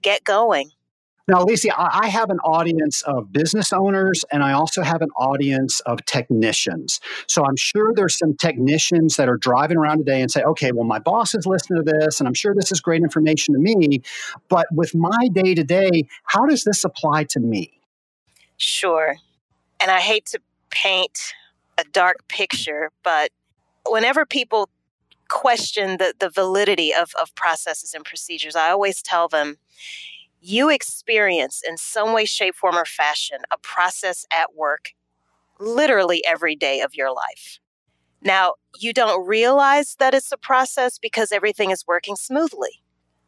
[0.00, 0.70] get going
[1.28, 5.80] now, Lisa, I have an audience of business owners and I also have an audience
[5.80, 7.00] of technicians.
[7.26, 10.86] So I'm sure there's some technicians that are driving around today and say, okay, well,
[10.86, 14.00] my boss is listening to this and I'm sure this is great information to me.
[14.48, 17.72] But with my day to day, how does this apply to me?
[18.56, 19.16] Sure.
[19.80, 21.34] And I hate to paint
[21.76, 23.30] a dark picture, but
[23.86, 24.70] whenever people
[25.28, 29.58] question the, the validity of, of processes and procedures, I always tell them,
[30.40, 34.92] you experience in some way, shape, form, or fashion a process at work
[35.58, 37.58] literally every day of your life.
[38.22, 42.82] Now, you don't realize that it's a process because everything is working smoothly.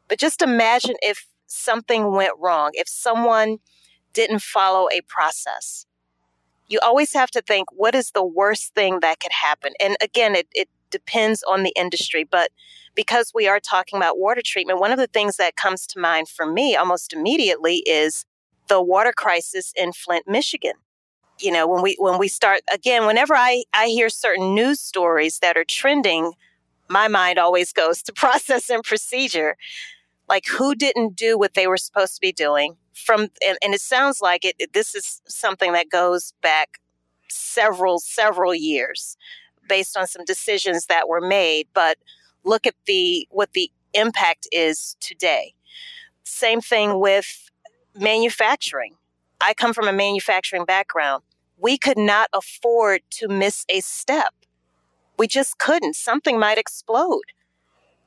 [0.09, 3.59] But just imagine if something went wrong, if someone
[4.13, 5.87] didn't follow a process.
[6.69, 9.73] You always have to think, what is the worst thing that could happen?
[9.81, 12.51] And again, it, it depends on the industry, but
[12.95, 16.29] because we are talking about water treatment, one of the things that comes to mind
[16.29, 18.27] for me almost immediately is
[18.69, 20.75] the water crisis in Flint, Michigan.
[21.41, 25.39] You know, when we when we start again, whenever I, I hear certain news stories
[25.41, 26.33] that are trending,
[26.89, 29.57] my mind always goes to process and procedure.
[30.29, 33.81] like who didn't do what they were supposed to be doing from and, and it
[33.81, 36.81] sounds like it, it this is something that goes back
[37.29, 39.17] several several years
[39.71, 41.97] based on some decisions that were made but
[42.45, 45.55] look at the what the impact is today
[46.25, 47.51] same thing with
[47.95, 48.97] manufacturing
[49.41, 51.23] i come from a manufacturing background
[51.57, 54.35] we could not afford to miss a step
[55.19, 57.33] we just couldn't something might explode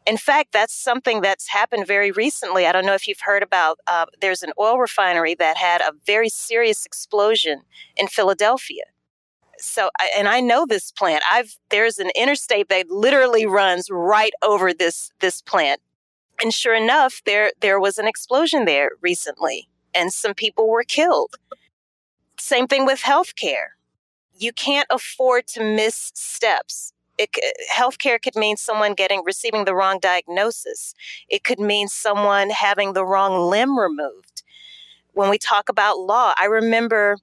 [0.06, 2.66] in fact, that's something that's happened very recently.
[2.66, 3.80] I don't know if you've heard about.
[3.88, 7.62] Uh, there's an oil refinery that had a very serious explosion
[7.96, 8.84] in Philadelphia.
[9.60, 11.24] So, and I know this plant.
[11.30, 15.82] I've there's an interstate that literally runs right over this this plant,
[16.42, 21.36] and sure enough, there there was an explosion there recently, and some people were killed.
[22.40, 23.76] Same thing with healthcare.
[24.36, 27.30] You can't afford to miss steps it,
[27.72, 30.94] healthcare could mean someone getting receiving the wrong diagnosis.
[31.30, 34.44] It could mean someone having the wrong limb removed.
[35.14, 37.18] When we talk about law, I remember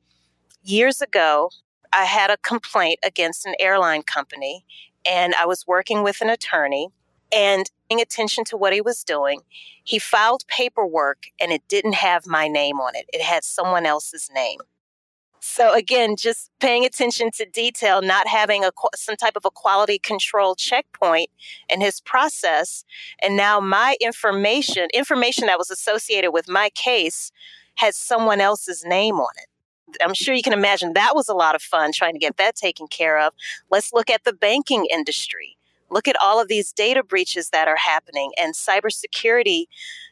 [0.63, 1.51] years ago
[1.93, 4.65] I had a complaint against an airline company,
[5.05, 6.89] and I was working with an attorney
[7.33, 9.41] and paying attention to what he was doing.
[9.85, 13.07] He filed paperwork and it didn't have my name on it.
[13.13, 14.59] It had someone else's name.
[15.41, 19.99] So again, just paying attention to detail, not having a some type of a quality
[19.99, 21.31] control checkpoint
[21.71, 22.85] in his process,
[23.23, 27.33] and now my information, information that was associated with my case,
[27.77, 29.50] has someone else's name on it.
[30.05, 32.57] I'm sure you can imagine that was a lot of fun trying to get that
[32.57, 33.33] taken care of.
[33.71, 35.57] Let's look at the banking industry.
[35.91, 39.67] Look at all of these data breaches that are happening and cybersecurity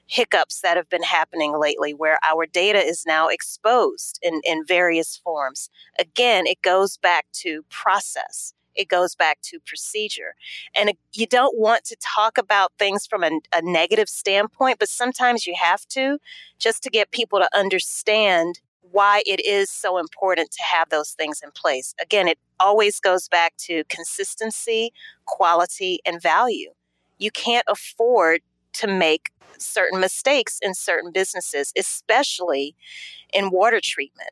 [0.06, 5.16] hiccups that have been happening lately where our data is now exposed in, in various
[5.16, 5.70] forms.
[5.98, 8.54] Again, it goes back to process.
[8.74, 10.34] It goes back to procedure.
[10.74, 15.46] And you don't want to talk about things from a, a negative standpoint, but sometimes
[15.46, 16.18] you have to
[16.58, 18.60] just to get people to understand
[18.90, 21.94] why it is so important to have those things in place.
[22.00, 24.92] Again, it always goes back to consistency,
[25.26, 26.70] quality, and value.
[27.18, 28.40] You can't afford
[28.74, 32.76] to make certain mistakes in certain businesses, especially
[33.32, 34.30] in water treatment.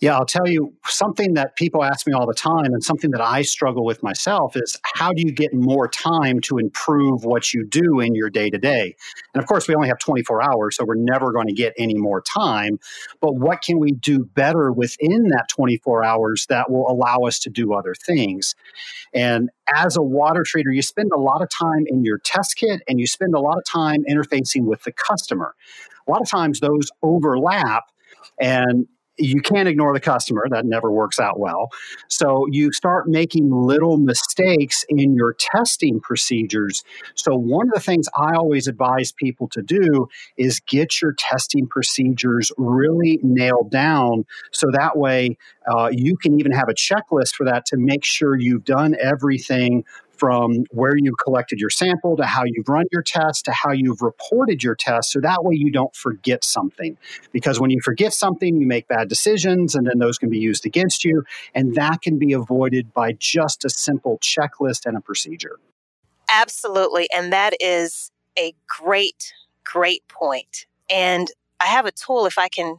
[0.00, 3.20] Yeah, I'll tell you something that people ask me all the time, and something that
[3.20, 7.64] I struggle with myself is how do you get more time to improve what you
[7.66, 8.94] do in your day to day?
[9.34, 11.94] And of course, we only have 24 hours, so we're never going to get any
[11.94, 12.78] more time.
[13.20, 17.50] But what can we do better within that 24 hours that will allow us to
[17.50, 18.54] do other things?
[19.12, 22.82] And as a water treater, you spend a lot of time in your test kit
[22.88, 25.54] and you spend a lot of time interfacing with the customer.
[26.06, 27.84] A lot of times those overlap
[28.40, 28.86] and
[29.16, 30.46] you can't ignore the customer.
[30.50, 31.70] That never works out well.
[32.08, 36.82] So you start making little mistakes in your testing procedures.
[37.14, 41.66] So, one of the things I always advise people to do is get your testing
[41.66, 44.24] procedures really nailed down.
[44.52, 45.36] So that way
[45.70, 49.84] uh, you can even have a checklist for that to make sure you've done everything
[50.16, 54.02] from where you collected your sample to how you've run your test to how you've
[54.02, 55.10] reported your test.
[55.12, 56.96] So that way you don't forget something.
[57.32, 60.66] Because when you forget something, you make bad decisions and then those can be used
[60.66, 61.24] against you.
[61.54, 65.58] And that can be avoided by just a simple checklist and a procedure.
[66.28, 67.08] Absolutely.
[67.14, 69.32] And that is a great,
[69.64, 70.66] great point.
[70.90, 71.28] And
[71.60, 72.78] I have a tool if I can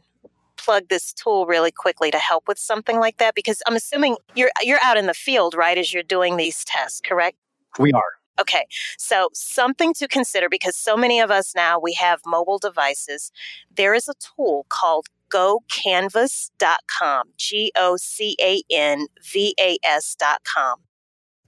[0.56, 3.34] plug this tool really quickly to help with something like that?
[3.34, 7.00] Because I'm assuming you're you're out in the field, right, as you're doing these tests,
[7.00, 7.36] correct?
[7.78, 8.02] We are.
[8.38, 8.66] Okay,
[8.98, 13.32] so something to consider because so many of us now we have mobile devices.
[13.74, 20.80] There is a tool called gocanvas.com, G O C A N V A S.com.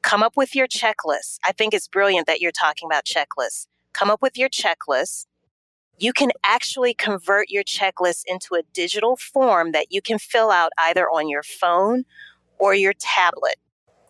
[0.02, 1.38] Come up with your checklist.
[1.44, 3.66] I think it's brilliant that you're talking about checklists.
[3.92, 5.26] Come up with your checklist
[5.99, 10.70] you can actually convert your checklist into a digital form that you can fill out
[10.78, 12.05] either on your phone
[12.59, 13.57] or your tablet,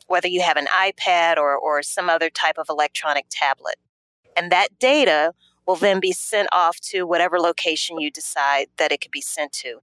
[0.07, 3.77] whether you have an iPad or, or some other type of electronic tablet.
[4.37, 5.33] And that data
[5.67, 9.53] will then be sent off to whatever location you decide that it could be sent
[9.53, 9.81] to.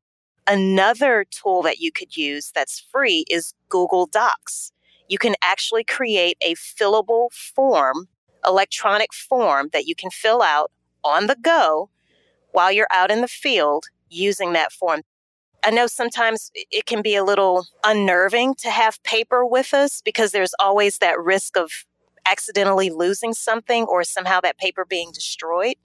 [0.48, 4.72] Another tool that you could use that's free is Google Docs.
[5.10, 8.08] You can actually create a fillable form,
[8.46, 10.72] electronic form that you can fill out
[11.04, 11.90] on the go
[12.56, 15.02] while you're out in the field using that form.
[15.62, 20.32] I know sometimes it can be a little unnerving to have paper with us because
[20.32, 21.70] there's always that risk of
[22.26, 25.76] accidentally losing something or somehow that paper being destroyed.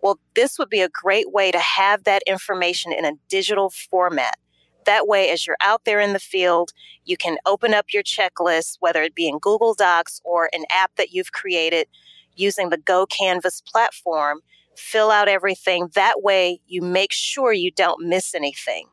[0.00, 4.38] Well, this would be a great way to have that information in a digital format.
[4.86, 6.72] That way, as you're out there in the field,
[7.04, 10.96] you can open up your checklist, whether it be in Google Docs or an app
[10.96, 11.86] that you've created
[12.34, 14.40] using the Go Canvas platform,
[14.78, 15.88] fill out everything.
[15.94, 18.86] That way, you make sure you don't miss anything.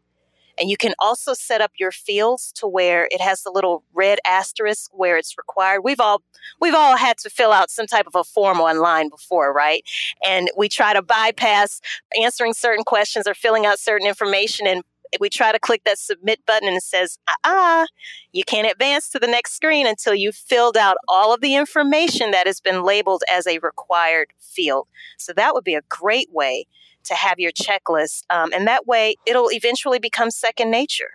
[0.57, 4.19] And you can also set up your fields to where it has the little red
[4.25, 5.81] asterisk where it's required.
[5.83, 6.21] We've all
[6.61, 9.83] we've all had to fill out some type of a form online before, right?
[10.25, 11.81] And we try to bypass
[12.21, 14.83] answering certain questions or filling out certain information and
[15.19, 17.85] we try to click that submit button and it says, ah,
[18.31, 22.31] you can't advance to the next screen until you've filled out all of the information
[22.31, 24.87] that has been labeled as a required field.
[25.17, 26.65] So that would be a great way
[27.05, 28.23] to have your checklist.
[28.29, 31.11] Um, and that way it'll eventually become second nature.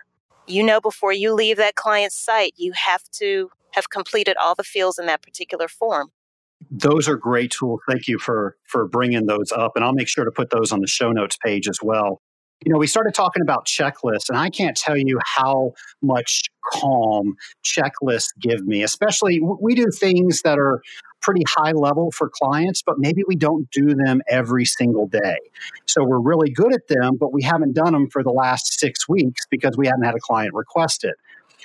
[0.47, 4.63] You know, before you leave that client's site, you have to have completed all the
[4.63, 6.11] fields in that particular form
[6.69, 7.79] those are great tools.
[7.89, 10.79] Thank you for for bringing those up, and I'll make sure to put those on
[10.79, 12.21] the show notes page as well
[12.65, 16.43] you know, we started talking about checklists, and I can't tell you how much
[16.73, 20.81] calm checklists give me, especially we do things that are
[21.21, 25.37] pretty high level for clients, but maybe we don't do them every single day.
[25.85, 29.07] So we're really good at them, but we haven't done them for the last six
[29.07, 31.15] weeks because we haven't had a client request it.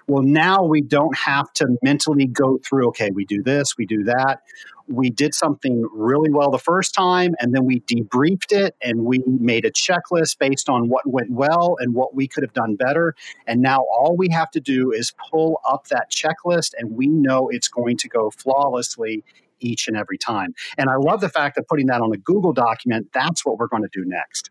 [0.06, 4.04] Well, now we don't have to mentally go through, okay, we do this, we do
[4.04, 4.42] that.
[4.88, 9.22] We did something really well the first time, and then we debriefed it and we
[9.26, 13.14] made a checklist based on what went well and what we could have done better.
[13.46, 17.48] And now all we have to do is pull up that checklist, and we know
[17.48, 19.24] it's going to go flawlessly
[19.60, 20.54] each and every time.
[20.76, 23.68] And I love the fact that putting that on a Google document, that's what we're
[23.68, 24.50] going to do next.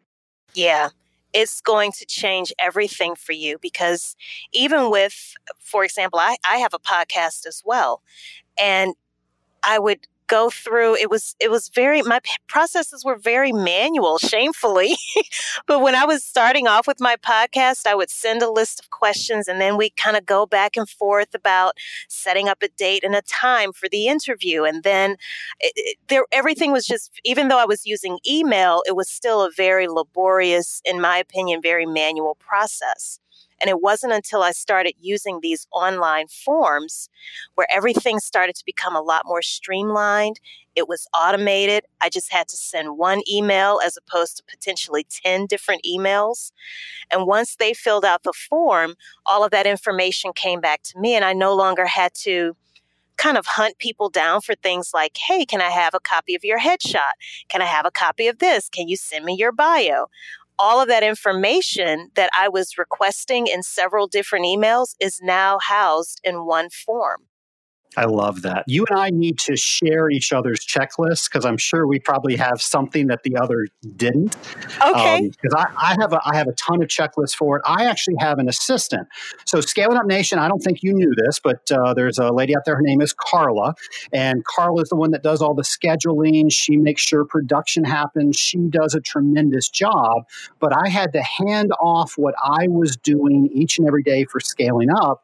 [0.54, 0.90] Yeah
[1.36, 4.16] it's going to change everything for you because
[4.54, 8.02] even with, for example, I, I have a podcast as well.
[8.58, 8.96] And
[9.62, 14.96] I would go through it was it was very my processes were very manual shamefully.
[15.68, 18.90] But when i was starting off with my podcast i would send a list of
[18.90, 21.76] questions and then we kind of go back and forth about
[22.10, 24.64] setting up a date and a time for the interview.
[24.64, 25.12] And then
[25.60, 29.42] it, it, there everything was just even though i was using email it was still
[29.44, 33.20] a very laborious in my opinion very manual process
[33.62, 37.10] and it wasn't until I started using these online forms
[37.56, 40.40] where everything started to become a lot more streamlined.
[40.76, 41.86] It was automated.
[42.02, 46.52] I just had to send one email as opposed to potentially 10 different emails.
[47.10, 48.96] And once they filled out the form,
[49.26, 52.56] all of that information came back to me, and I no longer had to
[53.18, 56.44] kind of hunt people down for things like, hey, can I have a copy of
[56.44, 57.16] your headshot?
[57.50, 58.70] Can I have a copy of this?
[58.70, 60.08] Can you send me your bio?
[60.58, 66.22] All of that information that I was requesting in several different emails is now housed
[66.24, 67.24] in one form.
[67.98, 68.64] I love that.
[68.68, 72.62] You and I need to share each other's checklists because I'm sure we probably have
[72.62, 74.36] something that the other didn't.
[74.86, 75.30] Okay.
[75.30, 77.64] Because um, I, I, have a I have a ton of checklists for it.
[77.66, 79.08] I actually have an assistant.
[79.46, 82.56] So Scaling Up Nation, I don't think you knew this, but uh, there's a lady
[82.56, 82.76] out there.
[82.76, 83.76] Her name is Carla,
[84.12, 86.52] and Carla is the one that does all the scheduling.
[86.52, 88.38] She makes sure production happens.
[88.38, 90.24] She does a tremendous job.
[90.60, 94.40] But I had to hand off what I was doing each and every day for
[94.40, 95.24] scaling up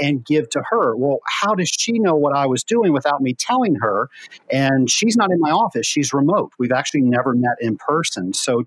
[0.00, 0.96] and give to her.
[0.96, 4.08] Well, how does she know what I was doing without me telling her?
[4.50, 6.52] And she's not in my office, she's remote.
[6.58, 8.32] We've actually never met in person.
[8.32, 8.64] So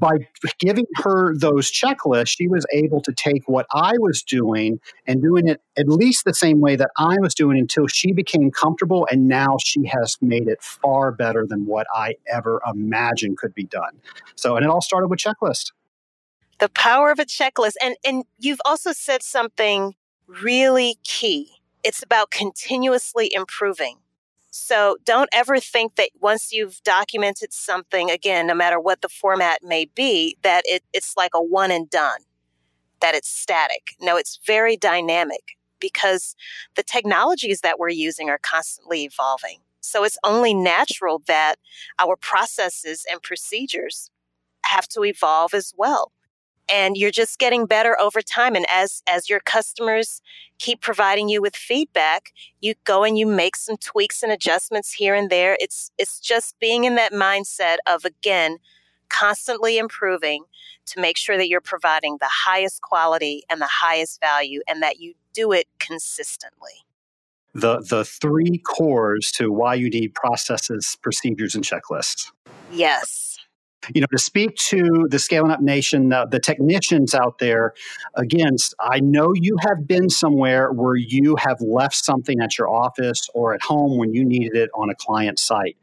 [0.00, 0.16] by
[0.58, 5.46] giving her those checklists, she was able to take what I was doing and doing
[5.46, 9.06] it at least the same way that I was doing until she became comfortable.
[9.10, 13.64] And now she has made it far better than what I ever imagined could be
[13.64, 14.00] done.
[14.36, 15.72] So, and it all started with checklist.
[16.58, 17.74] The power of a checklist.
[17.82, 19.94] And, and you've also said something
[20.42, 21.50] really key.
[21.82, 23.98] It's about continuously improving.
[24.50, 29.62] So don't ever think that once you've documented something, again, no matter what the format
[29.62, 32.20] may be, that it, it's like a one and done,
[33.00, 33.94] that it's static.
[34.00, 36.34] No, it's very dynamic because
[36.74, 39.58] the technologies that we're using are constantly evolving.
[39.80, 41.56] So it's only natural that
[41.98, 44.10] our processes and procedures
[44.66, 46.12] have to evolve as well
[46.70, 50.22] and you're just getting better over time and as as your customers
[50.58, 55.14] keep providing you with feedback you go and you make some tweaks and adjustments here
[55.14, 55.56] and there.
[55.60, 58.58] It's it's just being in that mindset of again
[59.08, 60.44] constantly improving
[60.86, 65.00] to make sure that you're providing the highest quality and the highest value and that
[65.00, 66.84] you do it consistently.
[67.54, 72.30] The the three cores to why you need processes procedures and checklists.
[72.72, 73.19] Yes
[73.94, 77.74] you know, to speak to the Scaling Up Nation, uh, the technicians out there,
[78.14, 83.28] again, I know you have been somewhere where you have left something at your office
[83.34, 85.76] or at home when you needed it on a client site.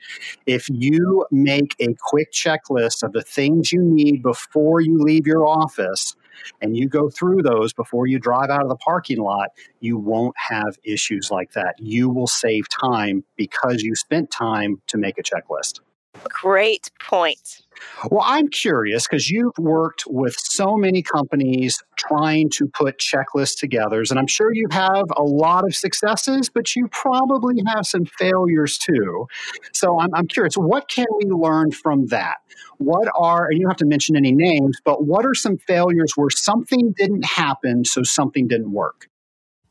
[0.46, 5.46] If you make a quick checklist of the things you need before you leave your
[5.46, 6.16] office,
[6.62, 10.36] and you go through those before you drive out of the parking lot, you won't
[10.38, 11.76] have issues like that.
[11.80, 15.80] You will save time because you spent time to make a checklist.
[16.26, 17.62] Great point.
[18.10, 24.04] Well, I'm curious because you've worked with so many companies trying to put checklists together,
[24.10, 28.78] and I'm sure you have a lot of successes, but you probably have some failures
[28.78, 29.28] too.
[29.74, 32.38] So I'm, I'm curious, what can we learn from that?
[32.78, 36.14] What are, and you don't have to mention any names, but what are some failures
[36.16, 39.08] where something didn't happen, so something didn't work?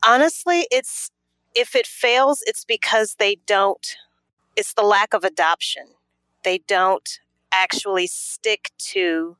[0.05, 1.11] Honestly, it's
[1.55, 3.97] if it fails, it's because they don't,
[4.55, 5.87] it's the lack of adoption.
[6.47, 7.19] They don't
[7.51, 9.35] actually stick to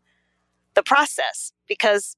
[0.74, 2.18] the process because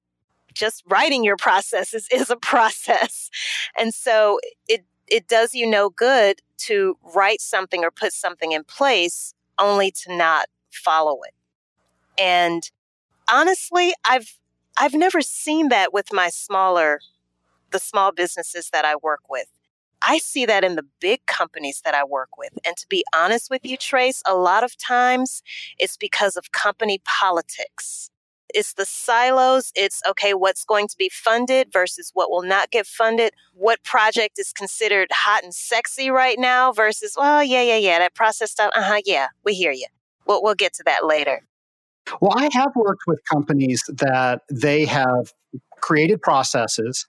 [0.52, 3.30] just writing your process is, is a process.
[3.78, 8.64] And so it it does you no good to write something or put something in
[8.64, 11.36] place only to not follow it.
[12.20, 12.64] And
[13.32, 14.40] honestly, I've
[14.76, 17.00] I've never seen that with my smaller
[17.70, 19.50] the small businesses that I work with.
[20.02, 22.52] I see that in the big companies that I work with.
[22.66, 25.44] And to be honest with you, Trace, a lot of times
[25.78, 28.10] it's because of company politics.
[28.54, 29.72] It's the silos.
[29.76, 33.34] It's okay, what's going to be funded versus what will not get funded.
[33.54, 38.16] What project is considered hot and sexy right now versus, well, yeah, yeah, yeah, that
[38.16, 38.72] process stuff.
[38.76, 39.86] Uh huh, yeah, we hear you.
[40.26, 41.44] We'll, we'll get to that later.
[42.22, 45.32] Well, I have worked with companies that they have
[45.82, 47.06] created processes.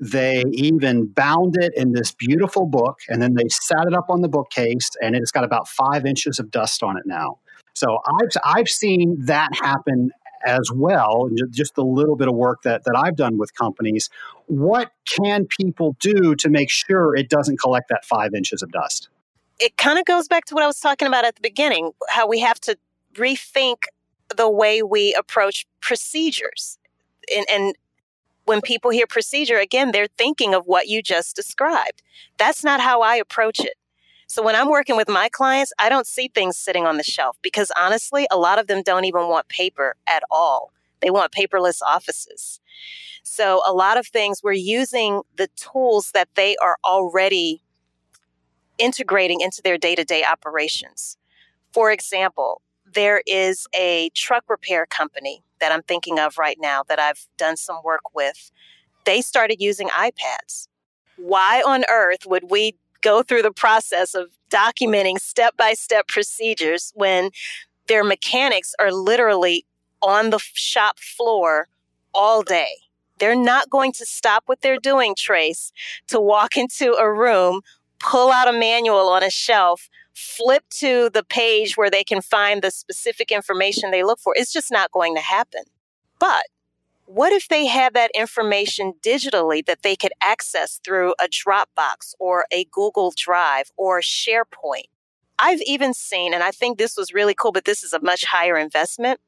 [0.00, 4.20] They even bound it in this beautiful book, and then they sat it up on
[4.20, 7.38] the bookcase, and it's got about five inches of dust on it now.
[7.74, 10.10] So I've I've seen that happen
[10.46, 11.28] as well.
[11.50, 14.10] Just a little bit of work that that I've done with companies.
[14.46, 19.08] What can people do to make sure it doesn't collect that five inches of dust?
[19.60, 21.92] It kind of goes back to what I was talking about at the beginning.
[22.08, 22.76] How we have to
[23.14, 23.84] rethink
[24.36, 26.78] the way we approach procedures
[27.34, 27.74] and, and
[28.44, 32.02] when people hear procedure, again, they're thinking of what you just described.
[32.38, 33.74] That's not how I approach it.
[34.26, 37.36] So when I'm working with my clients, I don't see things sitting on the shelf
[37.42, 40.72] because honestly, a lot of them don't even want paper at all.
[41.00, 42.60] They want paperless offices.
[43.22, 47.62] So a lot of things we're using the tools that they are already
[48.78, 51.16] integrating into their day to day operations.
[51.72, 56.98] For example, there is a truck repair company that I'm thinking of right now that
[56.98, 58.50] I've done some work with.
[59.06, 60.68] They started using iPads.
[61.16, 66.92] Why on earth would we go through the process of documenting step by step procedures
[66.94, 67.30] when
[67.86, 69.64] their mechanics are literally
[70.02, 71.68] on the shop floor
[72.12, 72.72] all day?
[73.18, 75.72] They're not going to stop what they're doing, Trace,
[76.08, 77.62] to walk into a room,
[78.00, 82.62] pull out a manual on a shelf, flip to the page where they can find
[82.62, 84.32] the specific information they look for.
[84.36, 85.62] It's just not going to happen.
[86.18, 86.44] But
[87.06, 92.46] what if they had that information digitally that they could access through a Dropbox or
[92.50, 94.88] a Google Drive or SharePoint?
[95.38, 98.24] I've even seen, and I think this was really cool, but this is a much
[98.24, 99.20] higher investment.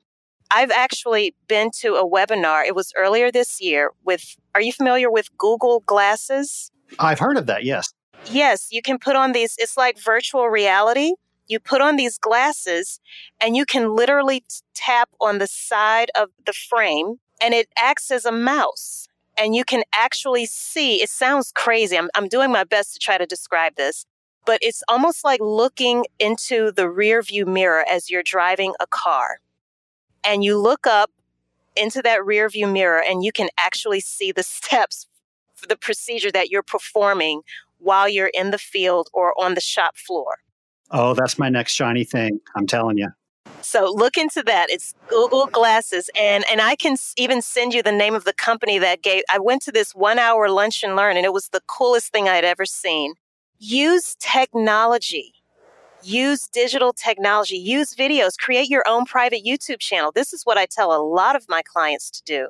[0.50, 2.64] I've actually been to a webinar.
[2.64, 6.70] It was earlier this year with, are you familiar with Google Glasses?
[7.00, 7.92] I've heard of that, yes.
[8.28, 11.12] Yes, you can put on these, it's like virtual reality.
[11.46, 13.00] You put on these glasses
[13.40, 18.24] and you can literally tap on the side of the frame and it acts as
[18.24, 19.06] a mouse.
[19.38, 21.96] And you can actually see, it sounds crazy.
[21.96, 24.06] I'm, I'm doing my best to try to describe this,
[24.44, 29.38] but it's almost like looking into the rear view mirror as you're driving a car.
[30.24, 31.10] And you look up
[31.76, 35.06] into that rear view mirror and you can actually see the steps
[35.54, 37.42] for the procedure that you're performing
[37.78, 40.38] while you're in the field or on the shop floor.
[40.90, 42.40] Oh, that's my next shiny thing.
[42.54, 43.08] I'm telling you.
[43.60, 44.70] So look into that.
[44.70, 48.78] It's Google Glasses, and and I can even send you the name of the company
[48.78, 49.22] that gave.
[49.30, 52.28] I went to this one hour lunch and learn, and it was the coolest thing
[52.28, 53.14] I'd ever seen.
[53.58, 55.34] Use technology.
[56.02, 57.56] Use digital technology.
[57.56, 58.38] Use videos.
[58.38, 60.12] Create your own private YouTube channel.
[60.12, 62.48] This is what I tell a lot of my clients to do.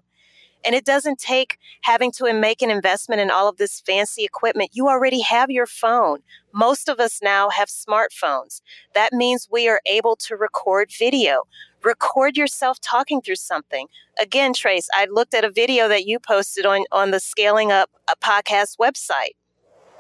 [0.67, 4.71] And it doesn't take having to make an investment in all of this fancy equipment.
[4.73, 6.19] You already have your phone.
[6.53, 8.61] Most of us now have smartphones.
[8.93, 11.43] That means we are able to record video.
[11.85, 13.87] Record yourself talking through something.
[14.21, 17.91] Again, Trace, I looked at a video that you posted on, on the Scaling Up
[18.09, 19.37] a podcast website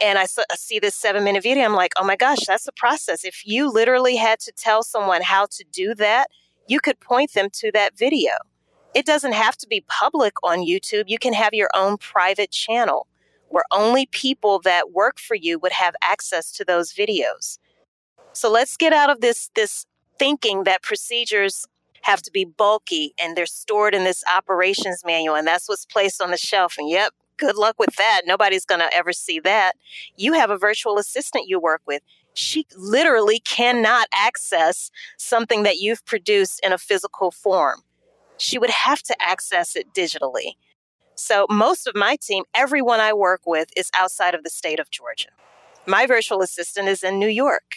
[0.00, 1.64] and I see this seven minute video.
[1.64, 3.24] I'm like, oh my gosh, that's a process.
[3.24, 6.28] If you literally had to tell someone how to do that,
[6.66, 8.32] you could point them to that video.
[8.96, 11.04] It doesn't have to be public on YouTube.
[11.06, 13.06] You can have your own private channel
[13.50, 17.58] where only people that work for you would have access to those videos.
[18.32, 19.84] So let's get out of this this
[20.18, 21.66] thinking that procedures
[22.04, 26.22] have to be bulky and they're stored in this operations manual and that's what's placed
[26.22, 28.22] on the shelf and yep, good luck with that.
[28.24, 29.72] Nobody's going to ever see that.
[30.16, 32.02] You have a virtual assistant you work with.
[32.34, 37.82] she literally cannot access something that you've produced in a physical form.
[38.38, 40.52] She would have to access it digitally.
[41.14, 44.90] So, most of my team, everyone I work with, is outside of the state of
[44.90, 45.30] Georgia.
[45.86, 47.76] My virtual assistant is in New York.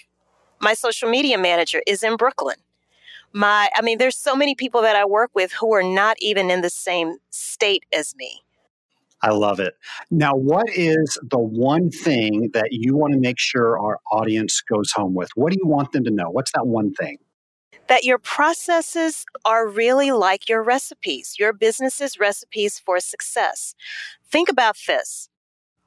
[0.59, 2.57] My social media manager is in Brooklyn.
[3.31, 6.51] My, I mean, there's so many people that I work with who are not even
[6.51, 8.41] in the same state as me.
[9.21, 9.75] I love it.
[10.09, 14.91] Now, what is the one thing that you want to make sure our audience goes
[14.91, 15.29] home with?
[15.35, 16.29] What do you want them to know?
[16.29, 17.17] What's that one thing?
[17.89, 23.75] That your processes are really like your recipes, your business's recipes for success.
[24.31, 25.29] Think about this.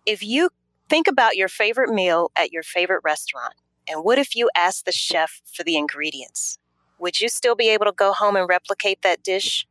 [0.05, 0.51] If you
[0.89, 3.55] think about your favorite meal at your favorite restaurant,
[3.89, 6.59] and what if you asked the chef for the ingredients?
[6.99, 9.67] Would you still be able to go home and replicate that dish?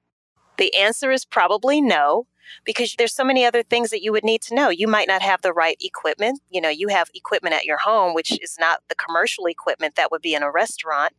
[0.58, 2.28] The answer is probably no
[2.64, 4.70] because there's so many other things that you would need to know.
[4.70, 6.42] You might not have the right equipment.
[6.50, 10.12] You know, you have equipment at your home, which is not the commercial equipment that
[10.12, 11.14] would be in a restaurant.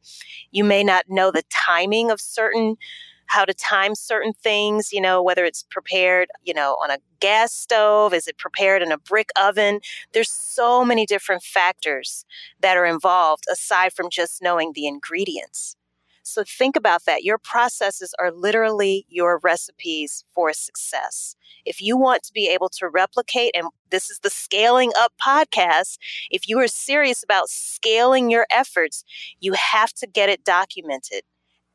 [0.51, 2.77] You may not know the timing of certain
[3.33, 7.53] how to time certain things, you know, whether it's prepared, you know, on a gas
[7.53, 9.81] stove, is it prepared in a brick oven?
[10.13, 12.27] There's so many different factors
[12.61, 15.77] that are involved aside from just knowing the ingredients.
[16.23, 17.25] So think about that.
[17.25, 21.35] Your processes are literally your recipes for success.
[21.65, 25.99] If you want to be able to replicate, and this is the Scaling Up podcast,
[26.31, 29.05] if you are serious about scaling your efforts,
[29.41, 31.23] you have to get it documented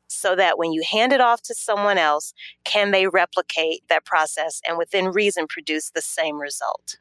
[0.08, 2.32] so that when you hand it off to someone else,
[2.64, 6.96] can they replicate that process and within reason produce the same result?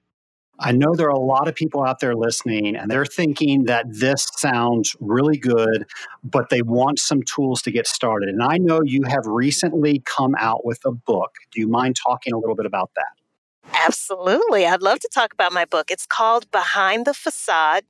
[0.60, 3.86] I know there are a lot of people out there listening and they're thinking that
[3.90, 5.86] this sounds really good,
[6.24, 8.30] but they want some tools to get started.
[8.30, 11.36] And I know you have recently come out with a book.
[11.52, 13.72] Do you mind talking a little bit about that?
[13.86, 14.66] Absolutely.
[14.66, 15.92] I'd love to talk about my book.
[15.92, 17.84] It's called Behind the Facade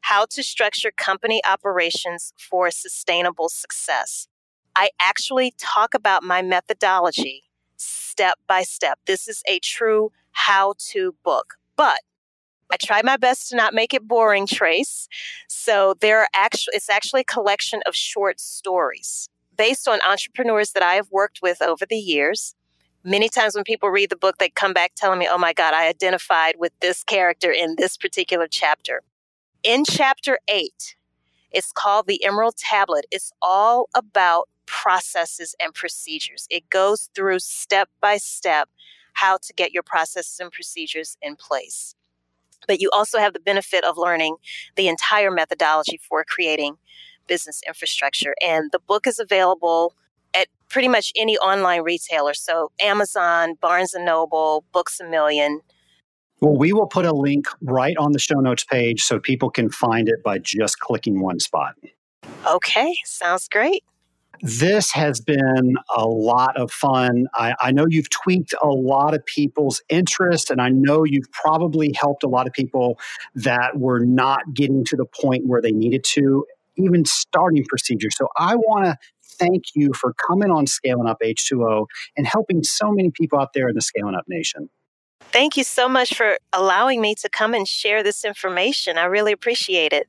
[0.00, 4.26] How to Structure Company Operations for Sustainable Success.
[4.74, 7.44] I actually talk about my methodology
[7.76, 8.98] step by step.
[9.06, 11.54] This is a true how to book.
[11.76, 12.00] But
[12.70, 15.08] I try my best to not make it boring, Trace.
[15.48, 20.82] So there are actually it's actually a collection of short stories based on entrepreneurs that
[20.82, 22.54] I have worked with over the years.
[23.04, 25.72] Many times when people read the book, they come back telling me, oh my God,
[25.72, 29.02] I identified with this character in this particular chapter.
[29.62, 30.96] In chapter eight,
[31.50, 33.06] it's called the Emerald Tablet.
[33.10, 36.46] It's all about processes and procedures.
[36.50, 38.68] It goes through step by step
[39.14, 41.94] how to get your processes and procedures in place
[42.68, 44.36] but you also have the benefit of learning
[44.76, 46.76] the entire methodology for creating
[47.26, 48.34] business infrastructure.
[48.40, 49.94] And the book is available
[50.34, 52.34] at pretty much any online retailer.
[52.34, 55.60] So Amazon, Barnes and Noble, Books a Million.
[56.40, 59.70] Well, we will put a link right on the show notes page so people can
[59.70, 61.74] find it by just clicking one spot.
[62.46, 63.82] Okay, sounds great.
[64.40, 67.26] This has been a lot of fun.
[67.34, 71.92] I, I, know you've tweaked a lot of people's interest, and I know you've probably
[71.98, 72.98] helped a lot of people
[73.34, 78.16] that were not getting to the point where they needed to, even starting procedures.
[78.16, 78.96] So I want to
[79.38, 81.86] thank you for coming on Scaling Up H2O
[82.16, 84.68] and helping so many people out there in the Scaling Up Nation.
[85.20, 88.96] Thank you so much for allowing me to come and share this information.
[88.96, 90.08] I really appreciate it.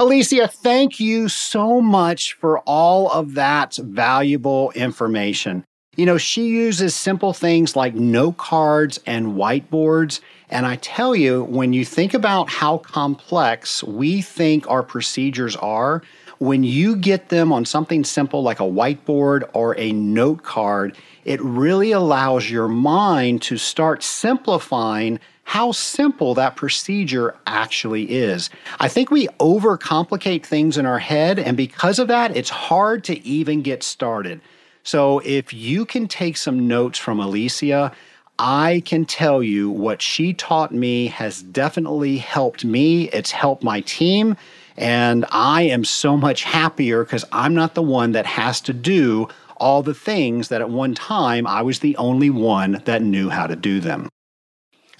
[0.00, 5.64] Alicia, thank you so much for all of that valuable information.
[5.96, 10.20] You know, she uses simple things like note cards and whiteboards.
[10.50, 16.02] And I tell you, when you think about how complex we think our procedures are,
[16.38, 21.42] when you get them on something simple like a whiteboard or a note card, it
[21.42, 25.18] really allows your mind to start simplifying
[25.48, 28.50] how simple that procedure actually is.
[28.80, 33.26] I think we overcomplicate things in our head, and because of that, it's hard to
[33.26, 34.42] even get started.
[34.82, 37.92] So, if you can take some notes from Alicia,
[38.38, 43.08] I can tell you what she taught me has definitely helped me.
[43.08, 44.36] It's helped my team.
[44.76, 49.28] And I am so much happier because I'm not the one that has to do
[49.56, 53.46] all the things that at one time I was the only one that knew how
[53.46, 54.10] to do them.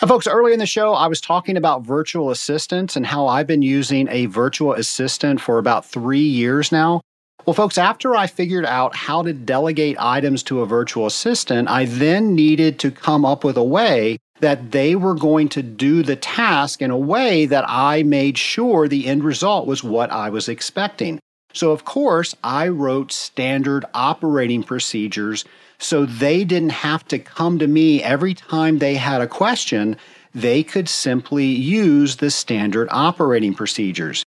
[0.01, 3.49] Now, folks, earlier in the show, I was talking about virtual assistants and how I've
[3.49, 7.01] been using a virtual assistant for about three years now.
[7.47, 11.87] Well, folks, after I figured out how to delegate items to a virtual assistant, I
[11.87, 16.15] then needed to come up with a way that they were going to do the
[16.15, 20.49] task in a way that I made sure the end result was what I was
[20.49, 21.19] expecting.
[21.55, 25.45] So, of course, I wrote standard operating procedures
[25.79, 29.97] so they didn't have to come to me every time they had a question.
[30.35, 34.25] They could simply use the standard operating procedures.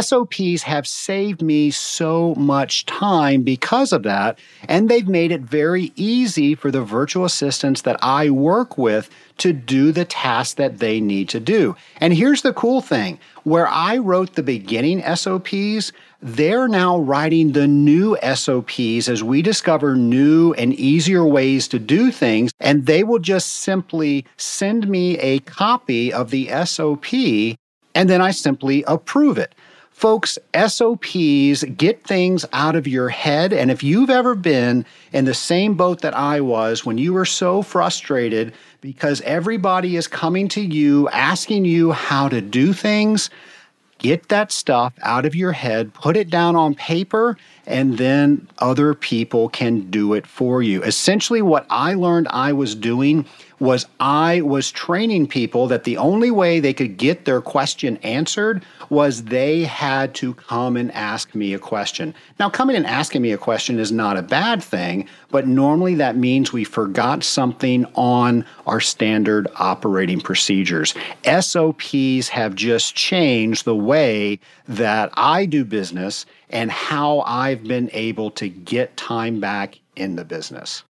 [0.00, 5.92] SOPs have saved me so much time because of that, and they've made it very
[5.94, 9.08] easy for the virtual assistants that I work with
[9.38, 11.76] to do the tasks that they need to do.
[11.98, 15.92] And here's the cool thing where I wrote the beginning SOPs,
[16.24, 22.10] they're now writing the new SOPs as we discover new and easier ways to do
[22.10, 22.50] things.
[22.60, 27.12] And they will just simply send me a copy of the SOP,
[27.94, 29.54] and then I simply approve it.
[29.90, 33.52] Folks, SOPs get things out of your head.
[33.52, 37.26] And if you've ever been in the same boat that I was when you were
[37.26, 43.30] so frustrated because everybody is coming to you asking you how to do things,
[44.04, 48.94] get that stuff out of your head, put it down on paper, and then other
[48.94, 50.82] people can do it for you.
[50.82, 53.26] Essentially, what I learned I was doing
[53.60, 58.64] was I was training people that the only way they could get their question answered
[58.90, 62.14] was they had to come and ask me a question.
[62.38, 66.16] Now, coming and asking me a question is not a bad thing, but normally that
[66.16, 70.94] means we forgot something on our standard operating procedures.
[71.24, 74.38] SOPs have just changed the way
[74.68, 80.24] that I do business and how I've been able to get time back in the
[80.24, 80.84] business.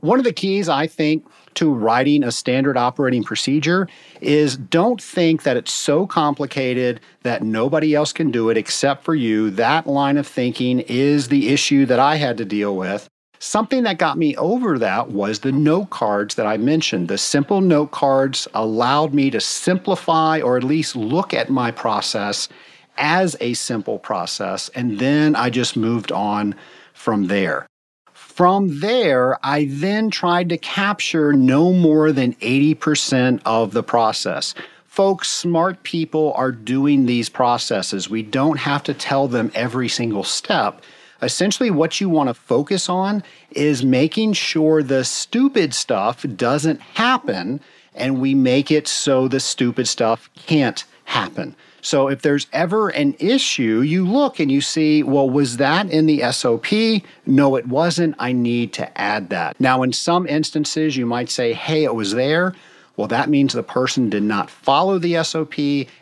[0.00, 1.24] One of the keys, I think,
[1.54, 3.88] to writing a standard operating procedure
[4.20, 9.14] is don't think that it's so complicated that nobody else can do it except for
[9.14, 9.50] you.
[9.50, 13.08] That line of thinking is the issue that I had to deal with.
[13.38, 17.08] Something that got me over that was the note cards that I mentioned.
[17.08, 22.48] The simple note cards allowed me to simplify or at least look at my process
[22.96, 24.68] as a simple process.
[24.74, 26.54] And then I just moved on
[26.92, 27.66] from there.
[28.12, 34.54] From there, I then tried to capture no more than 80% of the process.
[34.86, 38.10] Folks, smart people are doing these processes.
[38.10, 40.82] We don't have to tell them every single step.
[41.22, 47.60] Essentially, what you want to focus on is making sure the stupid stuff doesn't happen
[47.94, 51.56] and we make it so the stupid stuff can't happen.
[51.84, 56.06] So if there's ever an issue, you look and you see, well, was that in
[56.06, 57.02] the SOP?
[57.26, 58.16] No, it wasn't.
[58.18, 59.60] I need to add that.
[59.60, 62.54] Now, in some instances, you might say, hey, it was there.
[62.96, 65.58] Well, that means the person did not follow the SOP,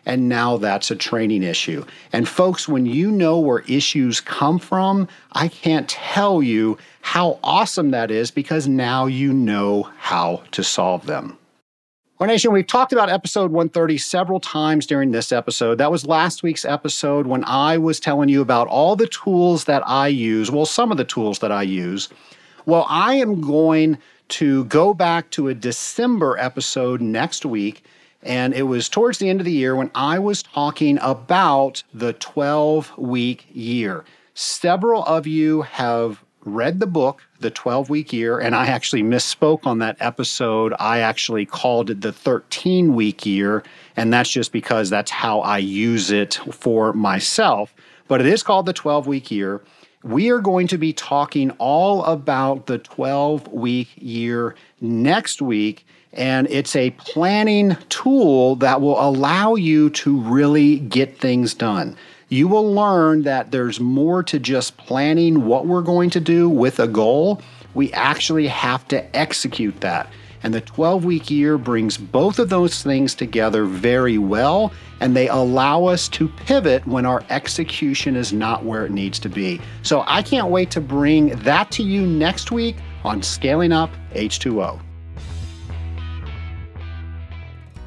[0.06, 1.84] and now that's a training issue.
[2.12, 7.90] And folks, when you know where issues come from, I can't tell you how awesome
[7.90, 11.38] that is because now you know how to solve them.
[12.22, 15.78] Our Nation, we've talked about episode 130 several times during this episode.
[15.78, 19.82] That was last week's episode when I was telling you about all the tools that
[19.88, 20.48] I use.
[20.48, 22.10] Well, some of the tools that I use.
[22.64, 23.98] Well, I am going
[24.28, 27.84] to go back to a December episode next week.
[28.22, 32.12] And it was towards the end of the year when I was talking about the
[32.12, 34.04] 12 week year.
[34.34, 39.66] Several of you have read the book, The 12 Week Year, and I actually misspoke
[39.66, 40.74] on that episode.
[40.78, 43.62] I actually called it the 13 week year,
[43.96, 47.74] and that's just because that's how I use it for myself.
[48.08, 49.62] But it is called the 12 week year.
[50.02, 55.86] We are going to be talking all about the 12 week year next week.
[56.14, 61.96] And it's a planning tool that will allow you to really get things done
[62.32, 66.80] you will learn that there's more to just planning what we're going to do with
[66.80, 67.42] a goal.
[67.74, 70.08] We actually have to execute that.
[70.42, 75.28] And the 12 week year brings both of those things together very well, and they
[75.28, 79.60] allow us to pivot when our execution is not where it needs to be.
[79.82, 84.80] So I can't wait to bring that to you next week on Scaling Up H2O.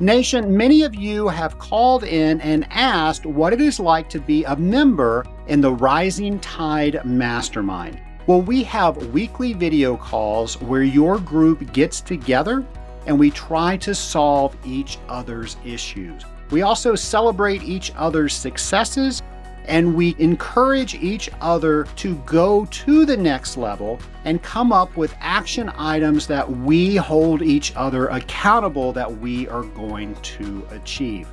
[0.02, 4.44] Nation, many of you have called in and asked what it is like to be
[4.44, 8.02] a member in the Rising Tide Mastermind.
[8.28, 12.66] Well, we have weekly video calls where your group gets together
[13.06, 16.26] and we try to solve each other's issues.
[16.52, 19.24] We also celebrate each other's successes
[19.68, 25.16] and we encourage each other to go to the next level and come up with
[25.20, 31.28] action items that we hold each other accountable that we are going to achieve.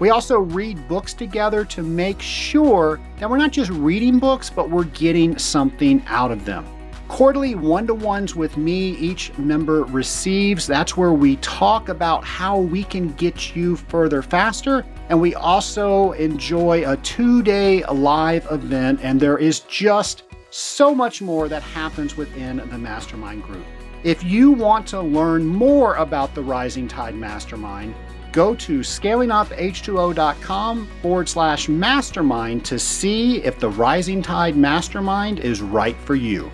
[0.00, 4.70] We also read books together to make sure that we're not just reading books, but
[4.70, 6.64] we're getting something out of them.
[7.08, 10.66] Quarterly one to ones with me, each member receives.
[10.66, 14.84] That's where we talk about how we can get you further faster.
[15.08, 21.22] And we also enjoy a two day live event, and there is just so much
[21.22, 23.64] more that happens within the mastermind group.
[24.04, 27.94] If you want to learn more about the Rising Tide Mastermind,
[28.32, 35.96] go to scalinguph2o.com forward slash mastermind to see if the Rising Tide Mastermind is right
[35.96, 36.50] for you.